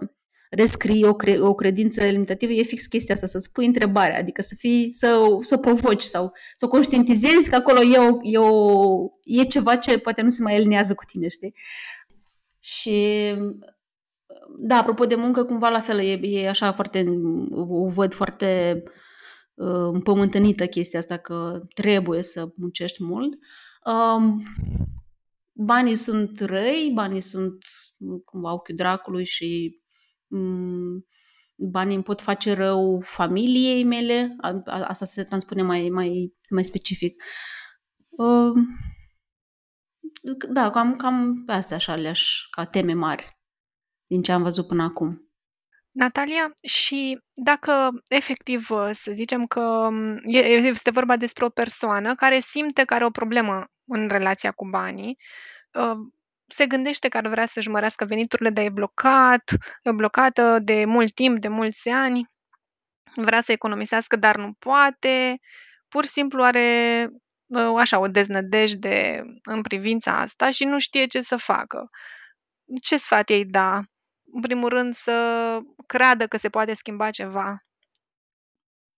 [0.51, 4.55] rescrii o, cre- o credință limitativă e fix chestia asta, să-ți pui întrebarea, adică să
[4.59, 9.09] fii, să, să o provoci sau să o conștientizezi că acolo e, o, e, o,
[9.23, 11.55] e ceva ce poate nu se mai alinează cu tine, știi?
[12.61, 13.35] Și
[14.59, 17.05] da, apropo de muncă, cumva la fel, e, e așa foarte,
[17.51, 18.83] o văd foarte
[19.55, 23.39] uh, împământănită chestia asta că trebuie să muncești mult.
[23.85, 24.43] Um,
[25.55, 27.59] banii sunt răi, banii sunt
[28.25, 29.81] cumva ochiul dracului și
[30.27, 31.07] mm,
[31.57, 37.23] banii îmi pot face rău familiei mele, asta se transpune mai, mai, mai specific.
[38.09, 38.53] Uh,
[40.49, 43.39] da, cam, cam pe astea așa le-aș, ca teme mari
[44.07, 45.29] din ce am văzut până acum.
[45.91, 52.85] Natalia, și dacă efectiv să zicem că mm, este vorba despre o persoană care simte
[52.85, 55.19] că are o problemă în relația cu banii,
[55.75, 55.95] ă,
[56.47, 59.51] se gândește că ar vrea să-și mărească veniturile, dar e blocat,
[59.83, 62.33] e blocată de mult timp, de mulți ani.
[63.17, 65.41] vrea să economisească, dar nu poate,
[65.89, 67.09] pur și simplu are
[67.77, 71.91] așa o deznădejde în privința asta și nu știe ce să facă.
[72.83, 73.81] Ce sfat ei da?
[74.33, 77.65] În primul rând să creadă că se poate schimba ceva.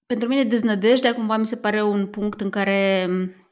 [0.06, 3.45] Pentru mine deznădejdea cumva mi se pare un punct în care ă,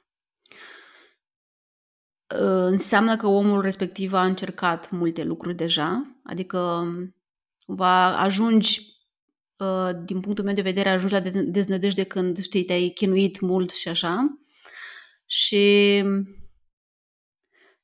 [2.41, 6.87] înseamnă că omul respectiv a încercat multe lucruri deja, adică
[7.67, 8.81] va ajungi
[9.61, 13.89] ă, din punctul meu de vedere, ajungi la deznădejde când, știi, te-ai chinuit mult și
[13.89, 14.39] așa.
[15.27, 16.05] Și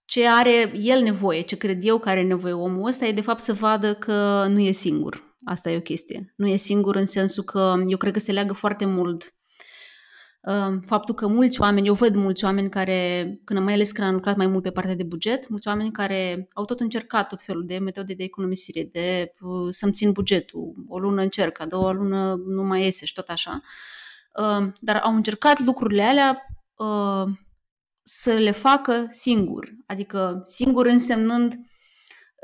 [0.04, 3.40] ce are el nevoie, ce cred eu că are nevoie omul ăsta, e de fapt
[3.40, 5.38] să vadă că nu e singur.
[5.44, 6.32] Asta e o chestie.
[6.36, 9.39] Nu e singur în sensul că eu cred că se leagă foarte mult uh,
[10.86, 14.36] faptul că mulți oameni, eu văd mulți oameni care, când mai ales când am lucrat
[14.36, 17.78] mai mult pe partea de buget, mulți oameni care au tot încercat tot felul de
[17.78, 22.62] metode de economisire, de uh, să-mi țin bugetul, o lună încerc, a doua lună nu
[22.62, 23.60] mai iese și tot așa,
[24.34, 26.44] uh, dar au încercat lucrurile alea
[28.02, 29.68] să le facă singur.
[29.86, 31.54] Adică singur însemnând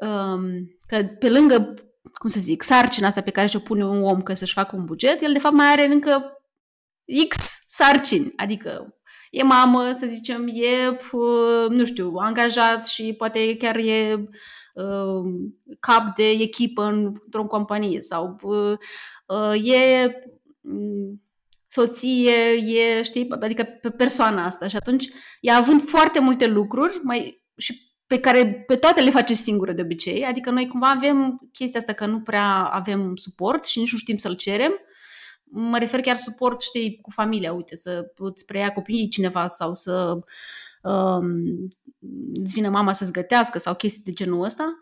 [0.01, 0.43] um,
[0.87, 1.75] că pe lângă,
[2.13, 4.85] cum să zic, sarcina asta pe care și-o pune un om că să-și facă un
[4.85, 6.36] buget, el de fapt mai are încă
[7.29, 7.37] X
[7.69, 8.33] sarcini.
[8.37, 9.01] Adică
[9.31, 10.97] e mamă, să zicem, e,
[11.69, 14.29] nu știu, angajat și poate chiar e
[14.75, 15.33] uh,
[15.81, 20.11] cap de echipă într-o companie sau uh, e
[21.67, 24.67] soție, e, știi, adică pe persoana asta.
[24.67, 25.09] Și atunci,
[25.41, 29.83] ea având foarte multe lucruri mai, și pe care pe toate le face singură de
[29.83, 33.99] obicei, adică noi cumva avem chestia asta că nu prea avem suport și nici nu
[33.99, 34.73] știm să-l cerem.
[35.59, 40.19] Mă refer chiar suport, știi, cu familia, uite, să îți preia copiii cineva sau să
[40.83, 41.69] um,
[42.35, 44.79] îți vină mama să-ți gătească sau chestii de genul ăsta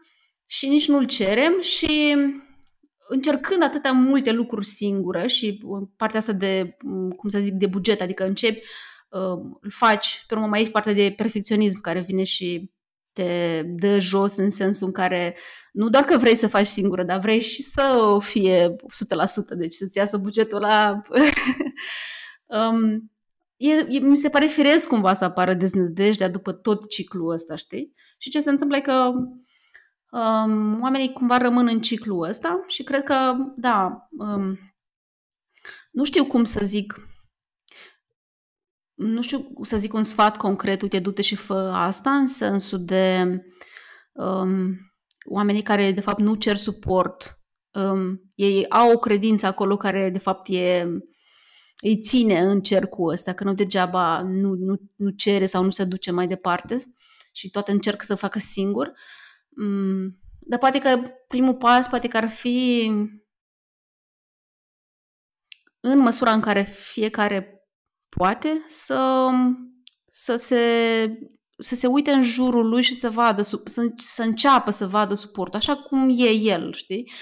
[0.46, 2.16] și nici nu-l cerem și
[3.08, 7.66] încercând atâtea multe lucruri singură și uh, partea asta de, mm, cum să zic, de
[7.66, 8.60] buget, adică începi,
[9.08, 12.70] uh, îl faci, pe urmă mai e partea de perfecționism care vine și
[13.14, 15.36] te dă jos în sensul în care
[15.72, 18.74] nu doar că vrei să faci singură, dar vrei și să fie 100%,
[19.56, 21.02] deci să-ți iasă bugetul la...
[22.58, 23.10] um,
[23.56, 27.94] e, e, mi se pare firesc cumva să apară deznădejdea după tot ciclul ăsta, știi?
[28.18, 29.10] Și ce se întâmplă e că
[30.10, 34.58] um, oamenii cumva rămân în ciclul ăsta și cred că, da, um,
[35.90, 37.13] nu știu cum să zic,
[38.94, 43.26] nu știu să zic un sfat concret, uite, du-te și fă asta, în sensul de
[44.12, 44.76] um,
[45.24, 50.18] oamenii care, de fapt, nu cer suport, um, ei au o credință acolo care, de
[50.18, 50.86] fapt, e,
[51.82, 55.84] îi ține în cercul ăsta, că nu degeaba nu, nu, nu cere sau nu se
[55.84, 56.76] duce mai departe
[57.32, 58.92] și toate încerc să facă singur.
[59.48, 62.90] Mm, dar poate că primul pas poate că ar fi
[65.80, 67.53] în măsura în care fiecare
[68.14, 69.30] poate să,
[70.08, 70.58] să se
[71.58, 73.62] să se uite în jurul lui și să vadă, să,
[73.96, 77.12] să înceapă să vadă suport, așa cum e el, știi?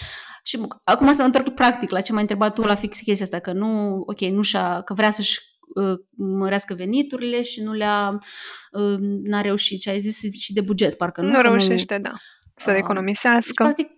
[0.43, 3.53] Și acum să întorc practic la ce m-ai întrebat tu la fix chestia asta, că
[3.53, 5.39] nu, ok, nu și-a, că vrea să-și
[5.75, 8.19] uh, mărească veniturile și nu le-a,
[8.71, 9.81] uh, n-a reușit.
[9.81, 11.31] Și ai zis și de buget, parcă nu?
[11.31, 12.13] Nu reușește, nu, da.
[12.57, 13.63] Să uh, economisească.
[13.63, 13.89] Practic,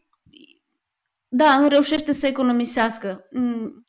[1.28, 3.28] da, nu reușește să economisească.
[3.30, 3.86] Mm.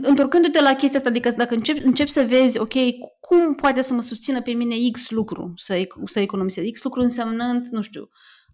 [0.00, 2.74] Întorcându-te la chestia asta, adică dacă începi, începi să vezi, ok,
[3.20, 6.70] cum poate să mă susțină pe mine X lucru să, să economisesc?
[6.70, 8.08] X lucru însemnând, nu știu,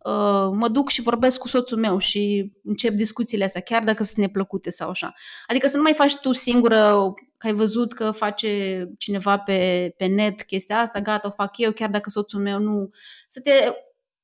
[0.05, 4.17] uh, mă duc și vorbesc cu soțul meu și încep discuțiile astea, chiar dacă sunt
[4.17, 5.15] neplăcute sau așa.
[5.47, 10.07] Adică să nu mai faci tu singură, că ai văzut că face cineva pe, pe
[10.07, 12.91] net chestia asta, gata, o fac eu, chiar dacă soțul meu nu...
[13.29, 13.53] Să te,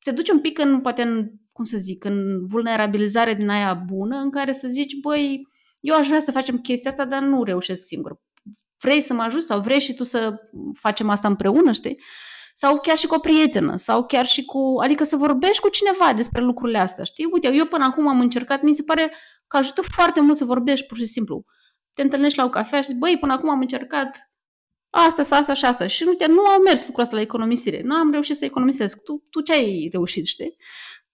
[0.03, 4.17] te duci un pic în, poate în, cum să zic, în vulnerabilizare din aia bună,
[4.17, 5.49] în care să zici, băi,
[5.85, 8.21] eu aș vrea să facem chestia asta, dar nu reușesc singur.
[8.79, 10.35] Vrei să mă ajut sau vrei și tu să
[10.81, 11.99] facem asta împreună, știi?
[12.57, 16.13] sau chiar și cu o prietenă, sau chiar și cu, adică să vorbești cu cineva
[16.13, 17.29] despre lucrurile astea, știi?
[17.33, 19.13] Uite, eu până acum am încercat, mi se pare
[19.47, 21.45] că ajută foarte mult să vorbești pur și simplu.
[21.93, 24.33] Te întâlnești la o cafea și zici, băi, până acum am încercat
[24.91, 25.87] asta, sau asta și asta.
[25.87, 27.83] Și uite, nu au mers lucrul ăsta la economisire.
[27.83, 29.03] Nu am reușit să economisesc.
[29.03, 30.57] Tu, tu ce ai reușit, știi?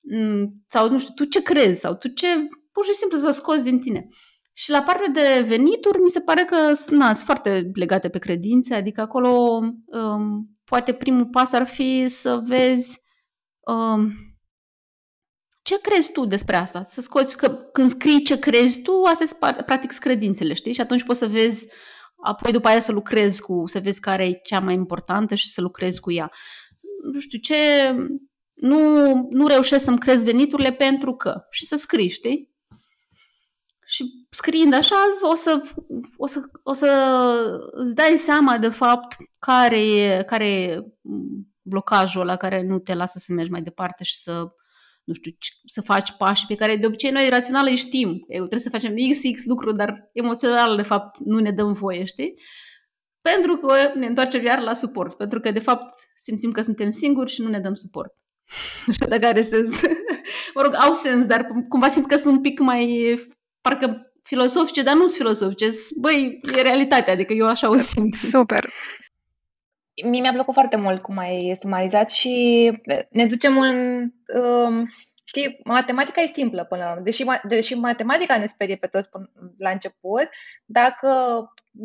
[0.00, 1.80] Mm, sau, nu știu, tu ce crezi?
[1.80, 2.26] Sau tu ce...
[2.72, 4.08] Pur și simplu să scoți din tine.
[4.52, 6.56] Și la partea de venituri, mi se pare că
[6.90, 12.40] na, sunt foarte legate pe credințe, adică acolo um, poate primul pas ar fi să
[12.44, 13.00] vezi
[13.60, 14.12] um,
[15.62, 16.82] ce crezi tu despre asta.
[16.84, 20.72] Să scoți că când scrii ce crezi tu, astea sunt practic credințele, știi?
[20.72, 21.66] Și atunci poți să vezi,
[22.24, 25.60] apoi după aia să lucrezi cu, să vezi care e cea mai importantă și să
[25.60, 26.30] lucrezi cu ea.
[27.12, 27.56] Nu știu ce,
[28.54, 32.49] nu, nu reușesc să-mi crezi veniturile pentru că, și să scrii, știi?
[33.90, 35.62] Și scriind așa o să,
[36.16, 36.88] o să, o să
[37.70, 40.84] îți dai seama de fapt care e, care e
[41.62, 44.52] blocajul la care nu te lasă să mergi mai departe și să
[45.04, 45.32] nu știu,
[45.66, 48.08] să faci pași pe care de obicei noi rațional îi știm.
[48.08, 52.34] Eu, trebuie să facem XX lucruri, dar emoțional, de fapt, nu ne dăm voie, știi?
[53.20, 55.16] Pentru că ne întoarcem iar la suport.
[55.16, 58.14] Pentru că, de fapt, simțim că suntem singuri și nu ne dăm suport.
[58.86, 59.80] Nu știu dacă are sens.
[60.54, 63.14] mă rog, au sens, dar cumva simt că sunt un pic mai,
[63.60, 65.66] parcă filosofice, dar nu sunt filosofice.
[66.00, 68.14] Băi, e realitatea, adică eu așa o simt.
[68.14, 68.70] Super!
[70.04, 72.32] Mie mi-a plăcut foarte mult cum ai sumarizat și
[73.10, 74.00] ne ducem în...
[74.42, 74.88] Um,
[75.30, 77.02] știi, matematica e simplă până la urmă.
[77.02, 79.24] Deși, deși matematica ne sperie pe toți până
[79.58, 80.28] la început,
[80.64, 81.10] dacă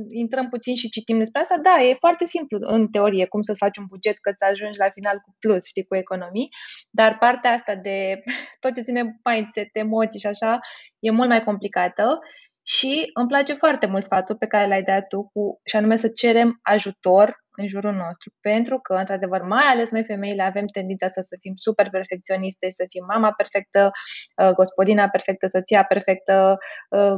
[0.10, 3.78] intrăm puțin și citim despre asta, da, e foarte simplu în teorie cum să faci
[3.78, 6.50] un buget că să ajungi la final cu plus, știi, cu economii,
[6.90, 8.24] dar partea asta de
[8.62, 10.60] tot ce ține mindset, emoții și așa,
[11.00, 12.20] e mult mai complicată
[12.68, 16.08] și îmi place foarte mult sfatul pe care l-ai dat tu, cu, și anume să
[16.08, 21.22] cerem ajutor în jurul nostru, pentru că, într-adevăr, mai ales noi femeile avem tendința asta
[21.22, 23.92] să fim super perfecționiste, să fim mama perfectă,
[24.38, 26.58] uh, gospodina perfectă, soția perfectă,
[26.90, 27.18] uh,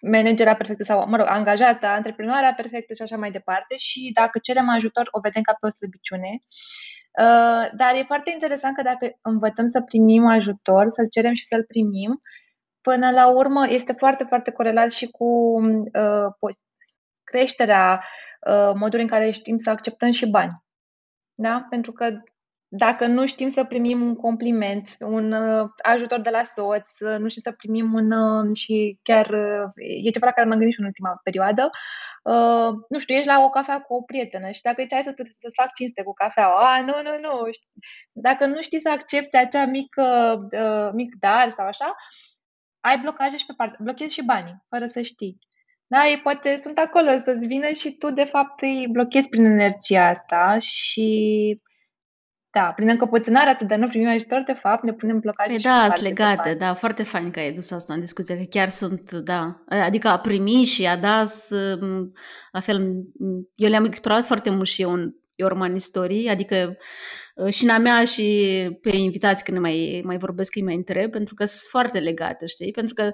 [0.00, 4.68] managera perfectă sau, mă rog, angajata, antreprenoarea perfectă și așa mai departe și dacă cerem
[4.68, 6.38] ajutor, o vedem ca pe o slăbiciune.
[7.20, 11.64] Uh, dar e foarte interesant că dacă învățăm să primim ajutor, să-l cerem și să-l
[11.64, 12.20] primim,
[12.84, 16.54] până la urmă este foarte, foarte corelat și cu uh,
[17.24, 18.04] creșterea
[18.46, 20.62] uh, modului în care știm să acceptăm și bani.
[21.34, 21.66] Da?
[21.70, 22.10] Pentru că
[22.76, 27.28] dacă nu știm să primim un compliment, un uh, ajutor de la soț, uh, nu
[27.28, 29.70] știm să primim un uh, și chiar uh,
[30.04, 31.70] e ceva la care m-am gândit și în ultima perioadă,
[32.22, 35.12] uh, nu știu, ești la o cafea cu o prietenă și dacă zici hai să,
[35.16, 37.50] să-ți fac cinste cu cafeaua, a, nu, nu, nu,
[38.12, 41.94] dacă nu știi să accepti acea mică, uh, mic dar sau așa,
[42.88, 45.38] ai blocaje și pe parte, blochezi și banii, fără să știi.
[45.86, 50.08] Da, ei poate sunt acolo să-ți vină și tu, de fapt, îi blochezi prin energia
[50.08, 51.08] asta și
[52.50, 55.62] da, prin încăpățânarea asta de a nu primi ajutor, de fapt, ne punem blocaje păi
[55.62, 59.10] da, sunt legate, da, foarte fain că ai dus asta în discuție, că chiar sunt,
[59.10, 61.24] da, adică a primi și a da,
[62.52, 63.04] la fel,
[63.54, 66.76] eu le-am explorat foarte mult și eu în Your Money Story, adică
[67.34, 71.10] uh, și în a mea și pe invitați când mai, mai vorbesc îi mai întreb,
[71.10, 72.72] pentru că sunt foarte legate, știi?
[72.72, 73.12] Pentru că,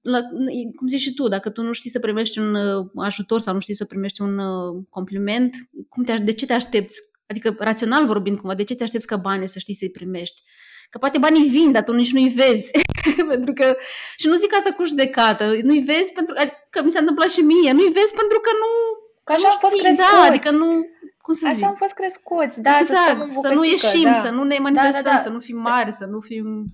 [0.00, 0.18] la,
[0.76, 3.60] cum zici și tu, dacă tu nu știi să primești un uh, ajutor sau nu
[3.60, 5.56] știi să primești un uh, compliment,
[5.88, 7.00] cum te, de ce te aștepți?
[7.26, 10.42] Adică, rațional vorbind, cumva, de ce te aștepți ca banii să știi să-i primești?
[10.90, 12.70] Că poate banii vin, dar tu nici nu-i vezi.
[13.32, 13.76] pentru că,
[14.16, 16.34] și nu zic asta cu judecată, nu-i vezi pentru
[16.70, 18.70] că mi s-a întâmplat și mie, nu-i vezi pentru că nu,
[19.28, 20.10] Că așa am fost crescuți.
[20.12, 20.86] Da, adică nu,
[21.28, 21.64] cum să Așa zic?
[21.66, 24.12] am fost crescuți, da, exact, să, să nu ieșim, da.
[24.12, 25.22] să nu ne manifestăm, da, da, da.
[25.22, 26.70] să nu fim mari, să nu fim...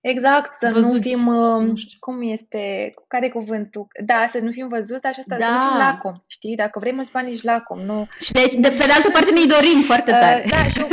[0.00, 0.94] Exact, să văzuți.
[0.94, 1.96] nu fim, uh, Nu știu.
[2.00, 3.86] cum este, care e cuvântul?
[4.04, 5.68] Da, să nu fim văzuți, dar și asta, să nu Da.
[5.68, 6.56] fim lacom, știi?
[6.56, 8.06] Dacă vrei mulți bani, ești lacom, nu...
[8.20, 10.44] Și deci, de, pe de altă parte, ne-i dorim foarte Uh, tare.
[10.48, 10.78] da, și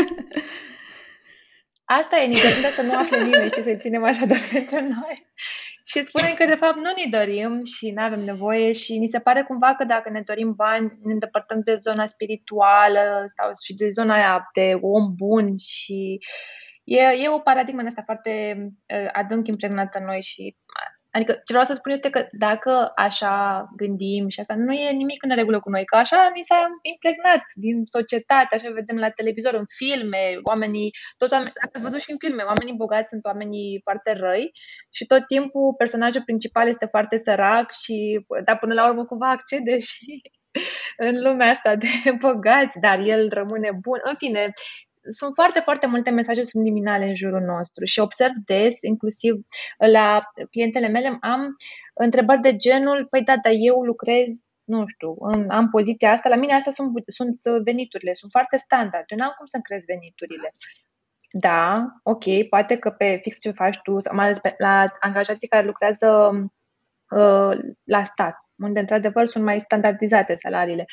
[2.00, 5.28] asta e, ne dorim să nu afle nimeni, știi, să ținem așa doar între noi.
[5.86, 9.20] Și spunem că, de fapt, nu ne dorim și nu avem nevoie și ni se
[9.20, 13.90] pare cumva că dacă ne dorim bani, ne îndepărtăm de zona spirituală sau și de
[13.90, 16.20] zona aia de om bun și
[16.84, 18.56] e, e o paradigmă în asta foarte
[18.96, 20.58] uh, adânc impregnată în noi și
[21.12, 25.24] Adică ce vreau să spun este că dacă așa gândim și asta nu e nimic
[25.24, 29.54] în regulă cu noi, că așa ni s-a impregnat din societate, așa vedem la televizor,
[29.54, 34.12] în filme, oamenii, toți oamenii, ați văzut și în filme, oamenii bogați sunt oamenii foarte
[34.14, 34.52] răi
[34.92, 39.80] și tot timpul personajul principal este foarte sărac și, dar până la urmă cumva accede
[39.80, 40.22] și
[41.08, 41.88] în lumea asta de
[42.26, 44.00] bogați, dar el rămâne bun.
[44.04, 44.54] În fine,
[45.10, 49.36] sunt foarte, foarte multe mesaje subliminale în jurul nostru și observ des, inclusiv
[49.78, 50.22] la
[50.52, 51.56] clientele mele, am
[51.94, 54.32] întrebări de genul, păi da, dar eu lucrez,
[54.64, 59.04] nu știu, în, am poziția asta, la mine astea sunt, sunt veniturile, sunt foarte standard,
[59.08, 60.50] eu n-am cum să-mi cresc veniturile.
[61.34, 65.66] Da, ok, poate că pe fix ce faci tu, mai ales pe, la angajații care
[65.66, 66.32] lucrează
[67.10, 70.86] uh, la stat, unde într-adevăr sunt mai standardizate salariile.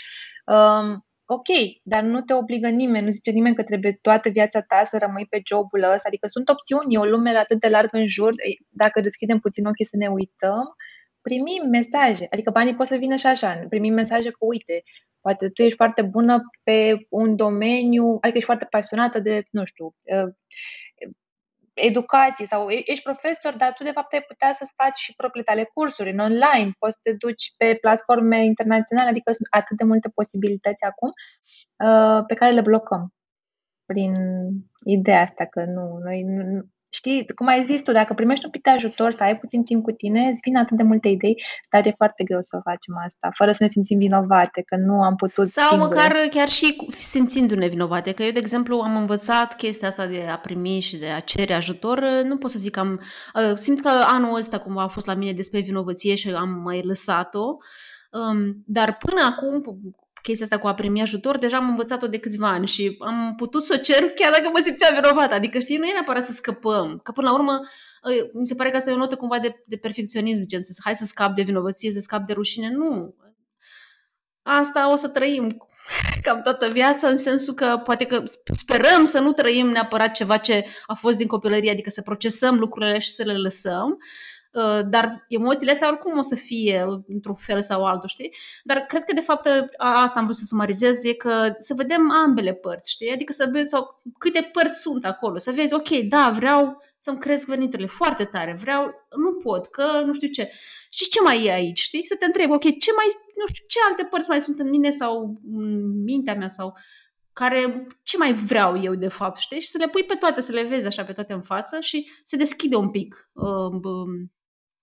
[0.44, 1.46] Um, ok,
[1.82, 5.26] dar nu te obligă nimeni, nu zice nimeni că trebuie toată viața ta să rămâi
[5.30, 8.32] pe jobul ăsta, adică sunt opțiuni, e o lume atât de largă în jur,
[8.68, 10.74] dacă deschidem puțin ochii să ne uităm,
[11.20, 14.82] primim mesaje, adică banii pot să vină și așa, primim mesaje că uite,
[15.20, 19.94] poate tu ești foarte bună pe un domeniu, adică ești foarte pasionată de, nu știu,
[21.78, 25.70] educație sau ești profesor, dar tu de fapt ai putea să-ți faci și propriile tale
[25.74, 30.08] cursuri în online, poți să te duci pe platforme internaționale, adică sunt atât de multe
[30.08, 31.10] posibilități acum
[31.84, 33.12] uh, pe care le blocăm
[33.86, 34.14] prin
[34.84, 38.62] ideea asta că nu, noi nu, știi, cum ai zis tu, dacă primești un pic
[38.62, 41.86] de ajutor, să ai puțin timp cu tine, îți vin atât de multe idei, dar
[41.86, 45.16] e foarte greu să o facem asta, fără să ne simțim vinovate, că nu am
[45.16, 45.94] putut Sau singure.
[45.94, 50.38] măcar chiar și simțindu-ne vinovate, că eu, de exemplu, am învățat chestia asta de a
[50.38, 53.00] primi și de a cere ajutor, nu pot să zic că am...
[53.34, 56.82] Uh, simt că anul ăsta cumva a fost la mine despre vinovăție și am mai
[56.82, 57.56] lăsat-o,
[58.10, 59.62] um, dar până acum
[60.28, 63.64] chestia asta cu a primi ajutor, deja am învățat-o de câțiva ani și am putut
[63.64, 65.34] să o cer chiar dacă mă simțeam vinovată.
[65.34, 67.00] Adică, știi, nu e neapărat să scăpăm.
[67.02, 67.52] Că până la urmă,
[68.04, 70.80] ă, mi se pare că asta e o notă cumva de, de perfecționism, gen să
[70.84, 72.70] hai să scap de vinovăție, să scap de rușine.
[72.70, 73.14] Nu.
[74.42, 75.68] Asta o să trăim
[76.22, 80.64] cam toată viața, în sensul că poate că sperăm să nu trăim neapărat ceva ce
[80.86, 84.37] a fost din copilărie, adică să procesăm lucrurile și să le lăsăm, Uh,
[84.88, 88.34] dar emoțiile astea oricum o să fie într-un fel sau altul, știi?
[88.64, 92.54] Dar cred că de fapt asta am vrut să sumarizez, e că să vedem ambele
[92.54, 93.12] părți, știi?
[93.12, 97.46] Adică să vezi sau, câte părți sunt acolo, să vezi, ok, da, vreau să-mi cresc
[97.46, 98.84] veniturile foarte tare, vreau,
[99.16, 100.50] nu pot, că nu știu ce.
[100.90, 102.06] Și ce mai e aici, știi?
[102.06, 104.90] Să te întrebi, ok, ce mai, nu știu, ce alte părți mai sunt în mine
[104.90, 106.76] sau în mintea mea sau
[107.32, 109.60] care, ce mai vreau eu de fapt, știi?
[109.60, 112.10] Și să le pui pe toate, să le vezi așa pe toate în față și
[112.24, 114.28] se deschide un pic uh, uh,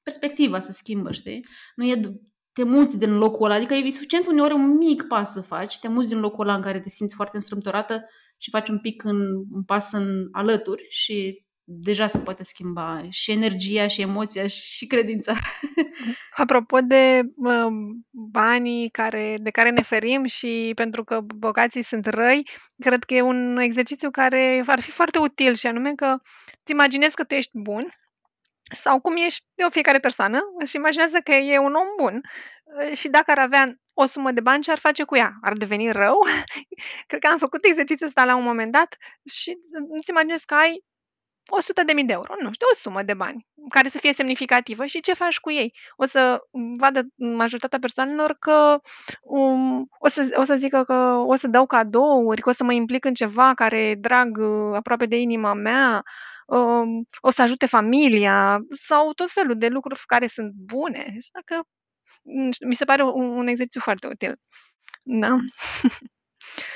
[0.06, 1.46] perspectiva se schimbă, știi?
[1.76, 2.20] Nu e
[2.54, 5.88] te muți din locul ăla, adică e suficient uneori un mic pas să faci, te
[5.88, 8.06] muți din locul ăla în care te simți foarte înstrâmtorată
[8.38, 9.20] și faci un pic în,
[9.52, 15.34] un pas în alături și deja se poate schimba și energia, și emoția, și credința.
[16.42, 17.72] Apropo de uh,
[18.12, 22.48] banii care, de care ne ferim și pentru că bogații sunt răi,
[22.78, 26.18] cred că e un exercițiu care ar fi foarte util și anume că
[26.62, 27.88] îți imaginezi că tu ești bun
[28.72, 32.22] sau cum ești de o fiecare persoană, își imaginează că e un om bun
[32.64, 35.32] uh, și dacă ar avea o sumă de bani, ce ar face cu ea?
[35.42, 36.20] Ar deveni rău?
[37.08, 38.96] Cred că am făcut exercițiul ăsta la un moment dat
[39.26, 39.58] și
[39.90, 40.84] îți imaginezi că ai
[41.48, 44.86] 100 de mii de euro, nu știu, o sumă de bani care să fie semnificativă
[44.86, 45.74] și ce faci cu ei.
[45.96, 46.40] O să
[46.80, 48.80] vadă majoritatea persoanelor că
[49.22, 52.74] um, o, să, o să zică că o să dau cadouri, că o să mă
[52.74, 56.04] implic în ceva care e drag uh, aproape de inima mea, um,
[57.22, 61.00] o să ajute familia sau tot felul de lucruri care sunt bune.
[61.00, 61.62] Așa că
[62.24, 64.34] mm, mi se pare un, un exercițiu foarte util.
[65.04, 65.38] Da?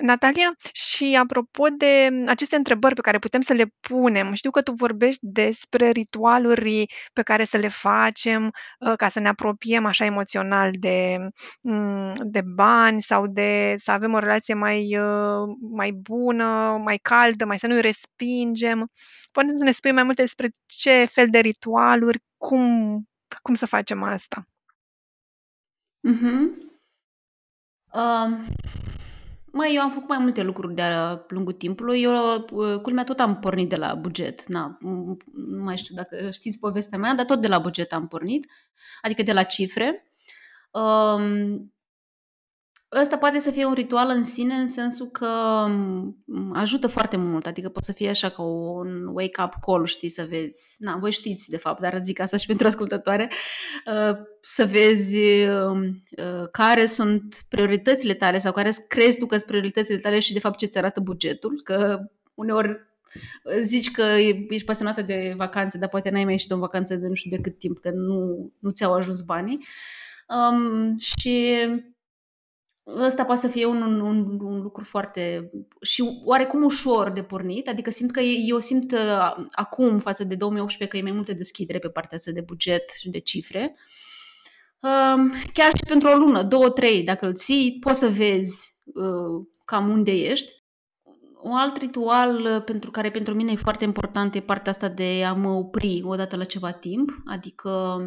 [0.00, 4.72] Natalia, și apropo de aceste întrebări pe care putem să le punem, știu că tu
[4.72, 10.70] vorbești despre ritualuri pe care să le facem uh, ca să ne apropiem așa emoțional
[10.78, 11.16] de,
[11.60, 17.44] mm, de bani sau de să avem o relație mai, uh, mai bună, mai caldă,
[17.44, 18.90] mai să nu-i respingem.
[19.32, 23.02] Poate să ne spui mai multe despre ce fel de ritualuri, cum,
[23.42, 24.42] cum să facem asta?
[26.08, 26.66] Mm-hmm.
[27.92, 28.30] Uh,
[29.56, 32.02] Măi, eu am făcut mai multe lucruri de-a lungul timpului.
[32.02, 34.46] Eu, uh, culmea, tot am pornit de la buget.
[34.46, 38.46] Na, nu mai știu dacă știți povestea mea, dar tot de la buget am pornit,
[39.02, 40.12] adică de la cifre.
[40.70, 41.74] Um,
[42.92, 45.28] Ăsta poate să fie un ritual în sine, în sensul că
[46.52, 50.76] ajută foarte mult, adică poate să fie așa ca un wake-up call, știi, să vezi,
[50.78, 53.30] na, voi știți de fapt, dar zic asta și pentru ascultătoare,
[53.86, 59.50] uh, să vezi um, uh, care sunt prioritățile tale sau care crezi tu că sunt
[59.50, 61.98] prioritățile tale și de fapt ce ți arată bugetul, că
[62.34, 64.02] uneori uh, zici că
[64.48, 67.40] ești pasionată de vacanțe, dar poate n-ai mai ieșit în vacanță de nu știu de
[67.40, 69.66] cât timp, că nu, nu ți-au ajuns banii.
[70.28, 71.54] Um, și
[72.86, 77.90] ăsta poate să fie un, un, un lucru foarte și oarecum ușor de pornit, adică
[77.90, 81.88] simt că eu simt uh, acum față de 2018 că e mai multă deschidere pe
[81.88, 83.76] partea asta de buget și de cifre.
[84.80, 89.46] Uh, chiar și pentru o lună, două, trei, dacă îl ții, poți să vezi uh,
[89.64, 90.64] cam unde ești.
[91.42, 95.22] Un alt ritual uh, pentru care pentru mine e foarte important e partea asta de
[95.26, 98.00] a mă opri odată la ceva timp, adică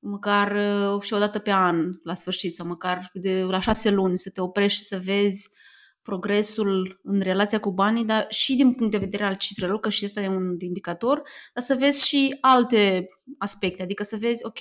[0.00, 0.52] măcar
[0.94, 4.30] uh, și o dată pe an, la sfârșit, sau măcar de la șase luni, să
[4.30, 5.48] te oprești și să vezi
[6.02, 10.04] progresul în relația cu banii, dar și din punct de vedere al cifrelor, că și
[10.04, 11.22] ăsta e un indicator,
[11.54, 13.06] dar să vezi și alte
[13.38, 14.58] aspecte, adică să vezi, ok,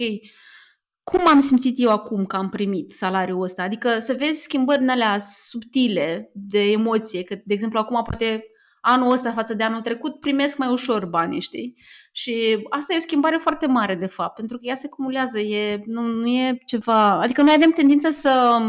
[1.04, 5.20] cum am simțit eu acum că am primit salariul ăsta, adică să vezi schimbări alea
[5.20, 8.44] subtile de emoție, că, de exemplu, acum poate
[8.90, 11.76] anul ăsta față de anul trecut primesc mai ușor bani, știi?
[12.12, 15.84] Și asta e o schimbare foarte mare, de fapt, pentru că ea se cumulează, e,
[15.86, 17.12] nu, nu e ceva...
[17.12, 18.60] Adică noi avem tendința să,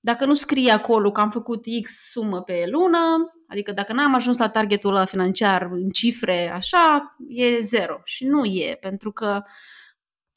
[0.00, 2.98] dacă nu scrie acolo că am făcut X sumă pe lună,
[3.48, 8.00] adică dacă n-am ajuns la targetul ăla financiar în cifre așa, e zero.
[8.04, 9.42] Și nu e, pentru că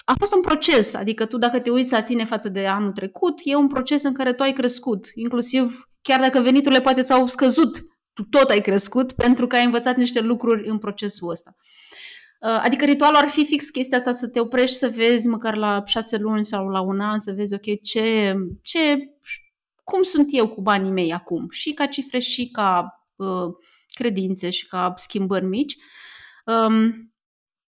[0.05, 3.39] a fost un proces, adică tu dacă te uiți la tine față de anul trecut,
[3.43, 7.85] e un proces în care tu ai crescut, inclusiv chiar dacă veniturile poate ți-au scăzut
[8.17, 11.55] tu tot ai crescut pentru că ai învățat niște lucruri în procesul ăsta.
[12.41, 15.83] Uh, adică ritualul ar fi fix chestia asta, să te oprești să vezi măcar la
[15.85, 18.97] șase luni sau la un an, să vezi, ok, ce, ce,
[19.83, 23.53] cum sunt eu cu banii mei acum, și ca cifre, și ca uh,
[23.93, 25.75] credințe, și ca schimbări mici,
[26.45, 27.11] um,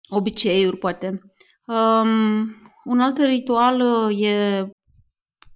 [0.08, 1.20] obiceiuri, poate.
[1.66, 4.68] Um, un alt ritual uh, e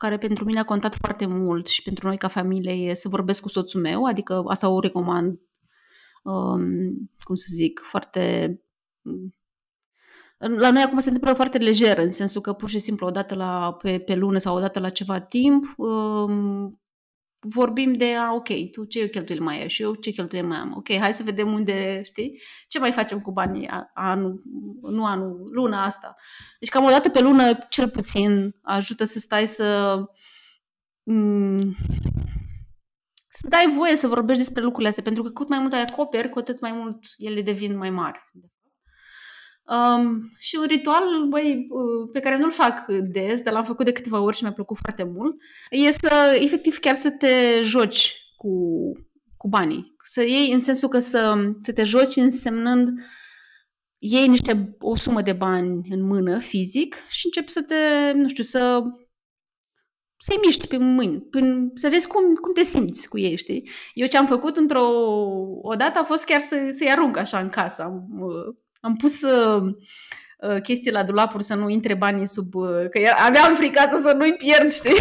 [0.01, 3.42] care pentru mine a contat foarte mult și pentru noi ca familie e să vorbesc
[3.42, 5.40] cu soțul meu, adică asta o recomand,
[6.22, 8.55] um, cum să zic, foarte...
[10.38, 13.34] La noi acum se întâmplă foarte lejer, în sensul că pur și simplu o dată
[13.34, 16.70] la, pe, pe lună sau o dată la ceva timp um,
[17.41, 20.74] vorbim de, a, ok, tu ce cheltuieli mai ai și eu ce cheltuieli mai am.
[20.76, 24.43] Ok, hai să vedem unde, știi, ce mai facem cu banii anul,
[24.82, 26.16] nu anul, luna asta.
[26.59, 29.99] Deci cam o dată pe lună, cel puțin, ajută să stai să...
[31.03, 31.76] Mm,
[33.28, 36.28] să dai voie să vorbești despre lucrurile astea, pentru că cât mai mult ai acoperi,
[36.28, 38.18] cu atât mai mult ele devin mai mari.
[39.71, 43.93] Um, și un ritual băi, uh, pe care nu-l fac des, dar l-am făcut de
[43.93, 45.37] câteva ori și mi-a plăcut foarte mult,
[45.71, 48.51] e să, efectiv, chiar să te joci cu,
[49.37, 49.95] cu banii.
[50.03, 52.89] Să iei, în sensul că să, să te joci însemnând
[53.99, 58.43] iei niște, o sumă de bani în mână, fizic, și începi să te, nu știu,
[58.43, 58.83] să
[60.23, 63.68] să-i miști pe mâini, până, să vezi cum, cum te simți cu ei, știi?
[63.95, 64.85] Eu ce am făcut într-o
[65.62, 67.83] o dată a fost chiar să, să-i arunc așa în casă.
[67.83, 69.62] Am, uh, am pus uh,
[70.39, 72.55] uh, chestii la dulapuri să nu intre banii sub...
[72.55, 74.97] Uh, că aveam frică asta să nu-i pierd, știi?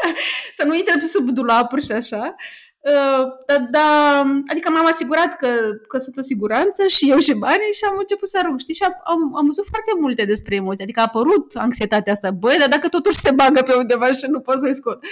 [0.58, 2.34] să nu intre sub dulapuri și așa.
[2.82, 5.48] Uh, da, da, adică m-am asigurat că,
[5.88, 8.74] că sunt în siguranță și eu și banii și am început să arunc, știi?
[8.74, 12.56] Și am, am, am văzut foarte multe despre emoții, adică a apărut anxietatea asta, băi,
[12.58, 15.04] dar dacă totuși se bagă pe undeva și nu pot să-i scot.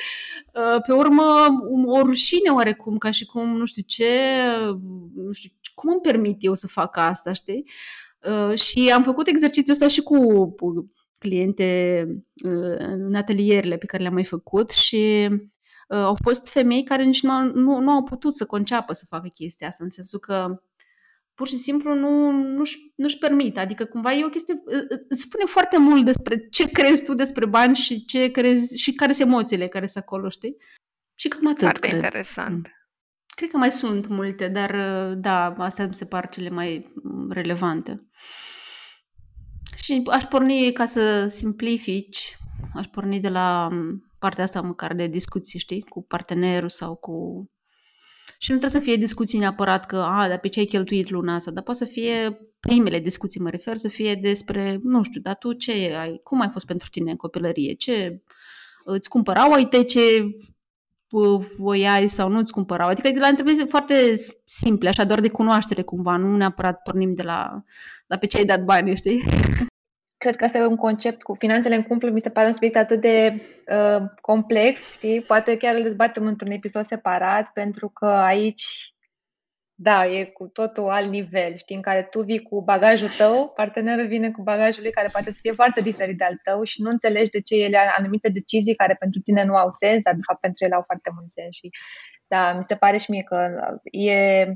[0.53, 1.47] Uh, pe urmă,
[1.87, 4.09] o rușine oarecum, ca și cum, nu știu ce,
[5.15, 7.65] nu știu cum îmi permit eu să fac asta, știi?
[8.19, 10.55] Uh, și am făcut exercițiul ăsta și cu
[11.19, 12.05] cliente
[12.45, 15.29] uh, în atelierele pe care le-am mai făcut și
[15.89, 19.29] uh, au fost femei care nici nu, nu, nu au putut să conceapă să facă
[19.35, 20.63] chestia asta, în sensul că
[21.35, 23.59] pur și simplu nu, nu-și, nu-și permit.
[23.59, 24.63] Adică cumva e o chestie,
[25.09, 29.13] îți spune foarte mult despre ce crezi tu despre bani și ce crezi și care
[29.13, 30.57] sunt emoțiile care sunt acolo, știi?
[31.15, 32.03] Și cam atât, Foarte cred.
[32.03, 32.57] interesant.
[32.57, 32.73] Mm.
[33.39, 34.77] Cred că mai sunt multe, dar
[35.15, 36.93] da, astea mi se par cele mai
[37.29, 38.09] relevante.
[39.77, 42.39] Și aș porni, ca să simplifici,
[42.75, 43.69] aș porni de la
[44.19, 47.15] partea asta măcar de discuții, știi, cu partenerul sau cu...
[48.39, 51.35] Și nu trebuie să fie discuții neapărat că, a, dar pe ce ai cheltuit luna
[51.35, 55.37] asta, dar poate să fie primele discuții, mă refer, să fie despre, nu știu, dar
[55.37, 58.23] tu ce ai, cum ai fost pentru tine în copilărie, ce
[58.85, 60.01] îți cumpărau ai tăi ce
[61.59, 62.89] voiai sau nu-ți cumpărau.
[62.89, 63.95] Adică de la întrebări foarte
[64.45, 67.63] simple, așa, doar de cunoaștere cumva, nu neapărat pornim de la,
[68.07, 69.23] la pe ce ai dat bani, știi?
[70.25, 72.77] Cred că asta e un concept cu finanțele în cuplu, mi se pare un subiect
[72.77, 73.43] atât de
[73.73, 75.21] uh, complex, știi?
[75.21, 78.95] Poate chiar îl dezbatem într-un episod separat, pentru că aici
[79.81, 84.07] da, e cu totul alt nivel, știi, în care tu vii cu bagajul tău, partenerul
[84.07, 86.91] vine cu bagajul lui care poate să fie foarte diferit de al tău și nu
[86.91, 90.41] înțelegi de ce ele anumite decizii care pentru tine nu au sens, dar de fapt
[90.41, 91.71] pentru ele au foarte mult sens și
[92.27, 93.49] da, mi se pare și mie că
[93.91, 94.47] e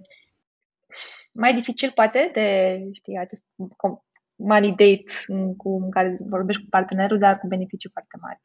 [1.33, 3.45] mai dificil poate de, știi, acest
[4.37, 8.41] money date cu, în care vorbești cu partenerul, dar cu beneficii foarte mari.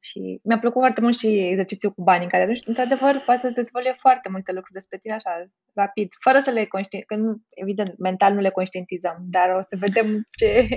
[0.00, 4.28] Și mi-a plăcut foarte mult și exercițiul cu banii, care, într-adevăr, poate să dezvolie foarte
[4.28, 8.40] multe lucruri despre tine așa, rapid, fără să le conștientizăm, că nu, evident, mental nu
[8.40, 10.68] le conștientizăm, dar o să vedem ce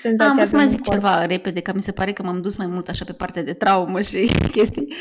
[0.00, 1.00] sunt Am vrut să mai zic corp.
[1.00, 3.52] ceva repede, că mi se pare că m-am dus mai mult așa pe partea de
[3.52, 4.92] traumă și chestii.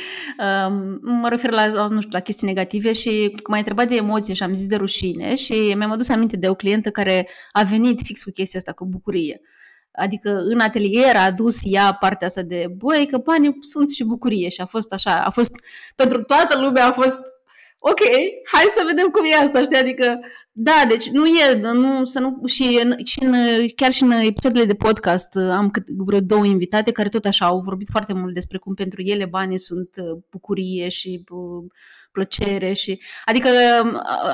[0.45, 4.43] Um, mă refer la, nu știu, la chestii negative și m-a întrebat de emoții și
[4.43, 8.23] am zis de rușine și mi-am adus aminte de o clientă care a venit fix
[8.23, 9.41] cu chestia asta, cu bucurie.
[9.91, 14.49] Adică în atelier a adus ea partea asta de, băi, că banii sunt și bucurie.
[14.49, 15.51] Și a fost așa, a fost,
[15.95, 17.19] pentru toată lumea a fost,
[17.79, 17.99] ok,
[18.51, 20.19] hai să vedem cum e asta, știi, adică,
[20.51, 23.33] da, deci nu e, nu, să nu, și, în, și în,
[23.75, 27.59] chiar și în episoadele de podcast am cât, vreo două invitate care tot așa au
[27.59, 31.63] vorbit foarte mult despre cum pentru ele banii sunt uh, bucurie și uh,
[32.11, 33.01] plăcere și...
[33.25, 33.47] Adică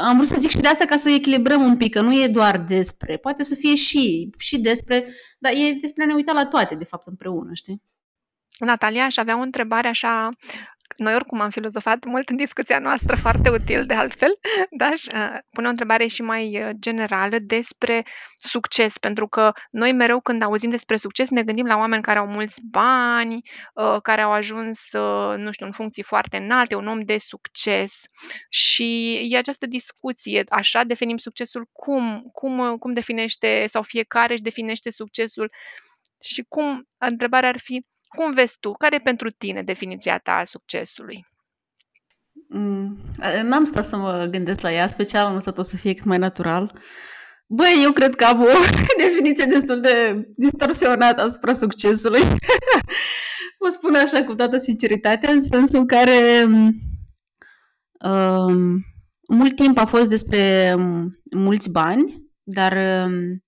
[0.04, 2.28] am vrut să zic și de asta ca să echilibrăm un pic, că nu e
[2.28, 5.08] doar despre, poate să fie și, și despre,
[5.40, 7.82] dar e despre a ne uita la toate, de fapt, împreună, știi?
[8.60, 10.30] Natalia, aș avea o întrebare așa
[10.98, 14.40] noi oricum am filozofat mult în discuția noastră, foarte util de altfel,
[14.82, 18.06] dar uh, pune o întrebare și mai uh, generală despre
[18.36, 22.28] succes, pentru că noi mereu când auzim despre succes ne gândim la oameni care au
[22.28, 23.42] mulți bani,
[23.74, 24.80] uh, care au ajuns,
[25.38, 28.02] nu știu, în funcții foarte înalte, un om de succes.
[28.50, 34.90] Și e această discuție, așa definim succesul, cum, cum, cum definește sau fiecare își definește
[34.90, 35.52] succesul?
[36.22, 37.86] Și cum, întrebarea ar fi,
[38.16, 38.72] cum vezi tu?
[38.72, 41.26] Care e pentru tine definiția ta a succesului?
[42.50, 42.98] Mm,
[43.44, 46.80] n-am stat să mă gândesc la ea, special am lăsat-o să fie cât mai natural.
[47.48, 48.46] Băi, eu cred că am o
[49.04, 52.22] definiție destul de distorsionată asupra succesului.
[53.60, 56.46] Vă spun așa cu toată sinceritatea, în sensul în care
[58.06, 58.80] um,
[59.28, 63.45] mult timp a fost despre um, mulți bani, dar um,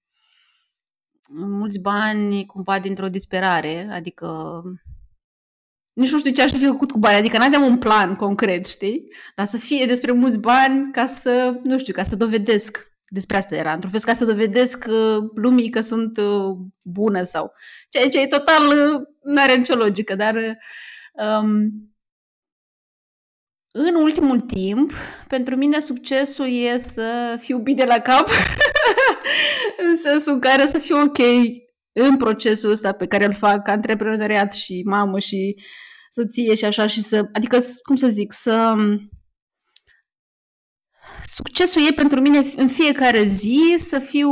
[1.29, 4.61] mulți bani cumva dintr-o disperare, adică
[5.93, 9.07] nici nu știu ce aș fi făcut cu bani, adică n-aveam un plan concret, știi?
[9.35, 13.55] Dar să fie despre mulți bani ca să, nu știu, ca să dovedesc despre asta
[13.55, 17.53] era, într-un fel ca să dovedesc uh, lumii că sunt uh, bună sau
[17.89, 20.35] ceea ce e total, uh, nu are nicio logică, dar
[21.13, 21.87] um,
[23.71, 24.91] în ultimul timp,
[25.27, 28.29] pentru mine succesul e să fiu bine la cap
[29.77, 31.17] în sensul în care să fiu ok
[31.91, 35.55] în procesul ăsta pe care îl fac antreprenoriat și mamă și
[36.11, 38.75] soție și așa și să, adică, cum să zic, să
[41.25, 44.29] succesul e pentru mine în fiecare zi să fiu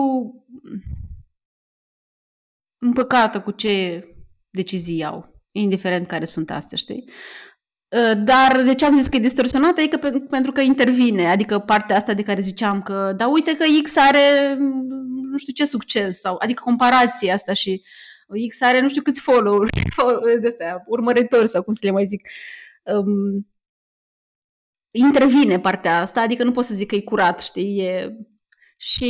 [2.78, 4.04] împăcată cu ce
[4.50, 7.10] decizii iau, indiferent care sunt astea, știi?
[7.92, 9.82] Ă, dar de ce am zis că e distorsionată?
[9.82, 13.56] E că pe, pentru că intervine, adică partea asta de care ziceam că, da uite
[13.56, 14.58] că X are
[15.36, 17.84] nu știu ce succes, sau, adică comparația asta și
[18.48, 19.64] X are nu știu câți follow
[20.42, 22.28] de astea, urmăritori sau cum să le mai zic.
[22.84, 23.48] Um,
[24.92, 27.80] intervine partea asta, adică nu pot să zic că e curat, știi?
[27.80, 28.16] E...
[28.78, 29.10] Și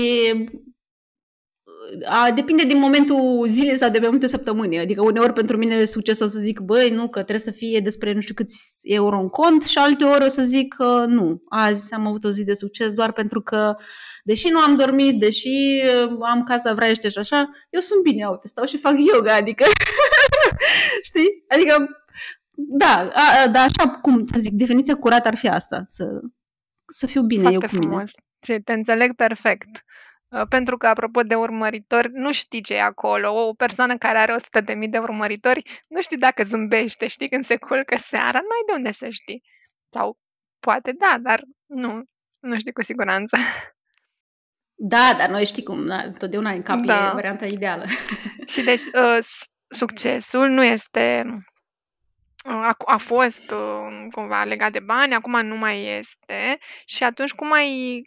[2.05, 4.79] a, depinde din momentul zilei sau de momentul săptămânii.
[4.79, 7.79] Adică uneori pentru mine e succes o să zic, băi, nu, că trebuie să fie
[7.79, 11.43] despre nu știu câți euro în cont și alte ori o să zic că nu,
[11.49, 13.75] azi am avut o zi de succes doar pentru că,
[14.23, 18.47] deși nu am dormit, deși uh, am casa vraiște și așa, eu sunt bine, uite,
[18.47, 19.65] stau și fac yoga, adică,
[21.09, 21.43] știi?
[21.47, 21.87] Adică,
[22.55, 23.11] da,
[23.43, 26.05] a, da, așa cum să zic, definiția curată ar fi asta, să,
[26.85, 28.11] să fiu bine Foarte eu cu frumos.
[28.47, 28.59] mine.
[28.59, 29.83] te înțeleg perfect.
[30.35, 33.47] Uh, pentru că, apropo de urmăritori, nu știi ce e acolo.
[33.47, 34.35] O persoană care are
[34.83, 38.73] 100.000 de urmăritori, nu știi dacă zâmbește, știi când se culcă seara, nu ai de
[38.73, 39.43] unde să știi.
[39.89, 40.17] Sau
[40.59, 42.03] poate da, dar nu,
[42.39, 43.37] nu știi cu siguranță.
[44.77, 47.09] Da, dar noi știi cum, da, totdeauna în cap da.
[47.09, 47.85] e varianta ideală.
[48.51, 49.17] Și deci uh,
[49.67, 51.23] succesul nu este
[52.45, 57.31] uh, a, a fost uh, cumva legat de bani, acum nu mai este și atunci
[57.31, 58.01] cum ai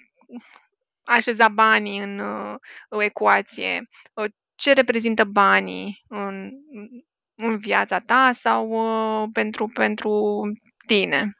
[1.08, 3.82] așeza banii în uh, ecuație.
[4.14, 6.50] Uh, ce reprezintă banii în,
[7.34, 10.40] în viața ta sau uh, pentru, pentru
[10.86, 11.32] tine?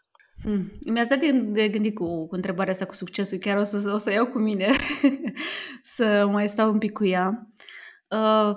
[0.43, 0.73] Hmm.
[0.87, 3.39] Mi-ați dat de, de gândit cu, cu întrebarea asta cu succesul.
[3.39, 4.71] Chiar o să, o să iau cu mine
[5.97, 7.49] să mai stau un pic cu ea.
[8.09, 8.55] Uh,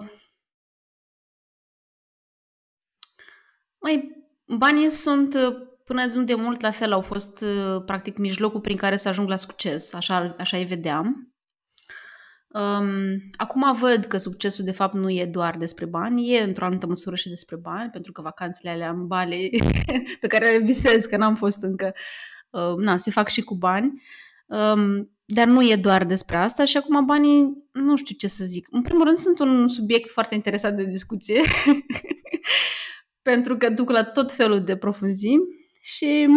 [3.80, 8.62] mai, banii sunt uh, până nu de mult la fel au fost uh, practic mijlocul
[8.62, 11.34] prin care să ajung la succes, așa, așa îi vedeam.
[12.48, 12.89] Um,
[13.38, 17.16] acum văd că succesul de fapt nu e doar despre bani, e într-o anumită măsură
[17.16, 19.50] și despre bani, pentru că vacanțele alea în Bale
[20.22, 21.94] pe care le visez, că n-am fost încă,
[22.50, 24.02] uh, na, se fac și cu bani.
[24.46, 28.68] Um, dar nu e doar despre asta și acum banii, nu știu ce să zic.
[28.72, 31.42] În primul rând sunt un subiect foarte interesant de discuție
[33.30, 36.28] pentru că duc la tot felul de profunzimi și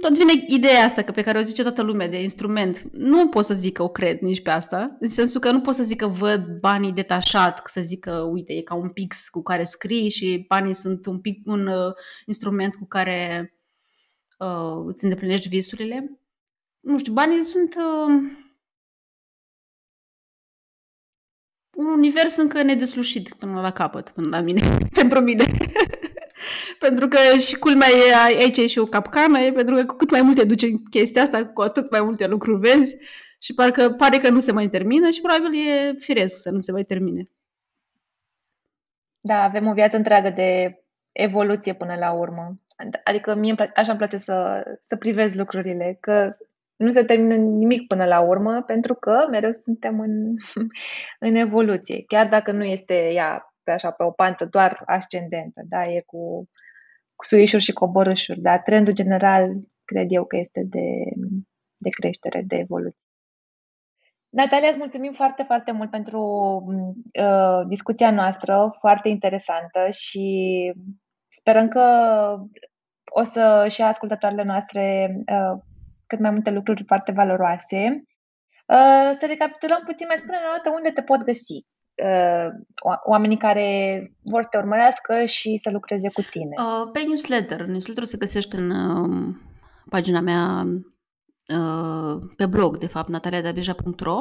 [0.00, 2.82] tot vine ideea asta că pe care o zice toată lumea de instrument.
[2.92, 5.74] Nu pot să zic că o cred nici pe asta, în sensul că nu pot
[5.74, 9.42] să zic că văd banii detașat, să zic că, uite, e ca un pix cu
[9.42, 11.94] care scrii și banii sunt un, pic, un uh,
[12.26, 13.52] instrument cu care
[14.38, 16.20] uh, îți îndeplinești visurile.
[16.80, 18.43] Nu știu, banii sunt uh,
[21.76, 24.60] un univers încă nedeslușit până la capăt, până la mine,
[25.00, 25.44] pentru mine.
[26.84, 30.10] pentru că și culmea e aici e și o capcană, e pentru că cu cât
[30.10, 32.96] mai mult te duci în chestia asta, cu atât mai multe lucruri vezi
[33.38, 36.72] și parcă pare că nu se mai termină și probabil e firesc să nu se
[36.72, 37.28] mai termine.
[39.20, 42.60] Da, avem o viață întreagă de evoluție până la urmă.
[43.04, 46.36] Adică mie așa îmi place să, să privez lucrurile, că
[46.84, 50.34] nu se termină nimic până la urmă, pentru că mereu suntem în,
[51.28, 52.04] în evoluție.
[52.06, 56.48] Chiar dacă nu este ea pe așa, pe o pantă doar ascendentă, da, e cu,
[57.14, 59.50] cu suișuri și coborâșuri, dar trendul general
[59.84, 60.88] cred eu că este de,
[61.76, 62.98] de creștere, de evoluție.
[64.28, 66.20] Natalia, îți mulțumim foarte, foarte mult pentru
[67.20, 70.72] uh, discuția noastră, foarte interesantă și
[71.28, 71.84] sperăm că
[73.04, 75.60] o să și ascultătoarele noastre uh,
[76.14, 77.78] cât mai multe lucruri foarte valoroase.
[78.66, 81.56] Uh, să recapitulăm puțin, mai spune o dată unde te pot găsi
[82.08, 82.48] uh,
[83.04, 83.68] oamenii care
[84.22, 86.54] vor să te urmărească și să lucreze cu tine.
[86.58, 87.60] Uh, pe newsletter.
[87.60, 89.34] Newsletterul se găsește în uh,
[89.90, 90.64] pagina mea
[91.58, 94.20] uh, pe blog, de fapt, nataliadabija.ro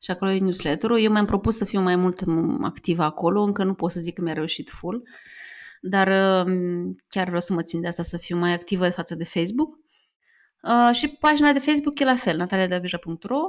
[0.00, 1.00] și acolo e newsletterul.
[1.00, 2.22] Eu mi-am propus să fiu mai mult
[2.62, 5.02] activă acolo, încă nu pot să zic că mi-a reușit full,
[5.80, 6.52] dar uh,
[7.08, 9.78] chiar vreau să mă țin de asta, să fiu mai activă față de Facebook.
[10.66, 13.40] Uh, și pagina de Facebook e la fel, nataliadabija.ro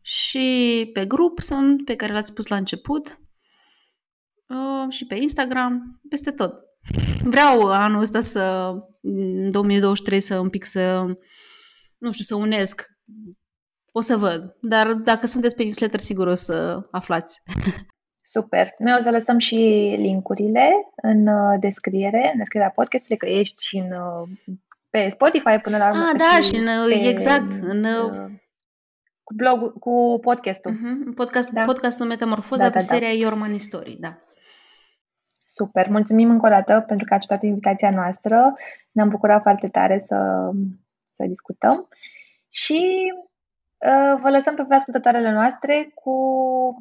[0.00, 3.20] și pe grup sunt, pe care l-ați spus la început,
[4.46, 6.54] uh, și pe Instagram, peste tot.
[7.24, 11.02] Vreau anul ăsta să, în 2023, să un pic să,
[11.98, 12.86] nu știu, să unesc.
[13.92, 14.56] O să văd.
[14.60, 17.42] Dar dacă sunteți pe newsletter, sigur o să aflați.
[18.34, 18.74] Super.
[18.78, 19.54] Noi o să lăsăm și
[19.98, 20.70] linkurile
[21.02, 24.28] în uh, descriere, în descrierea podcastului, că ești și în, uh,
[24.92, 26.02] pe Spotify până la urmă.
[26.02, 27.50] Ah, da, și în, pe, exact.
[27.62, 27.86] În,
[29.22, 30.72] cu blog, cu podcastul.
[30.72, 31.14] Uh-huh.
[31.14, 31.62] Podcast, da.
[31.62, 33.14] Podcastul Metamorfoza da, da, cu seria da.
[33.14, 34.18] Your Money Story, da.
[35.46, 38.54] Super, mulțumim încă o dată pentru că ați acceptat invitația noastră.
[38.90, 40.50] Ne-am bucurat foarte tare să,
[41.16, 41.88] să discutăm
[42.48, 43.12] și
[43.78, 46.10] uh, vă lăsăm pe ascultătoarele noastre cu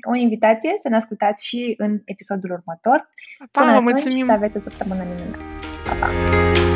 [0.10, 3.10] o invitație să ne ascultați și în episodul următor.
[3.52, 4.26] Pa, Până mulțumim!
[4.26, 5.38] să aveți o săptămână minunată!
[5.86, 6.71] Pa, pa!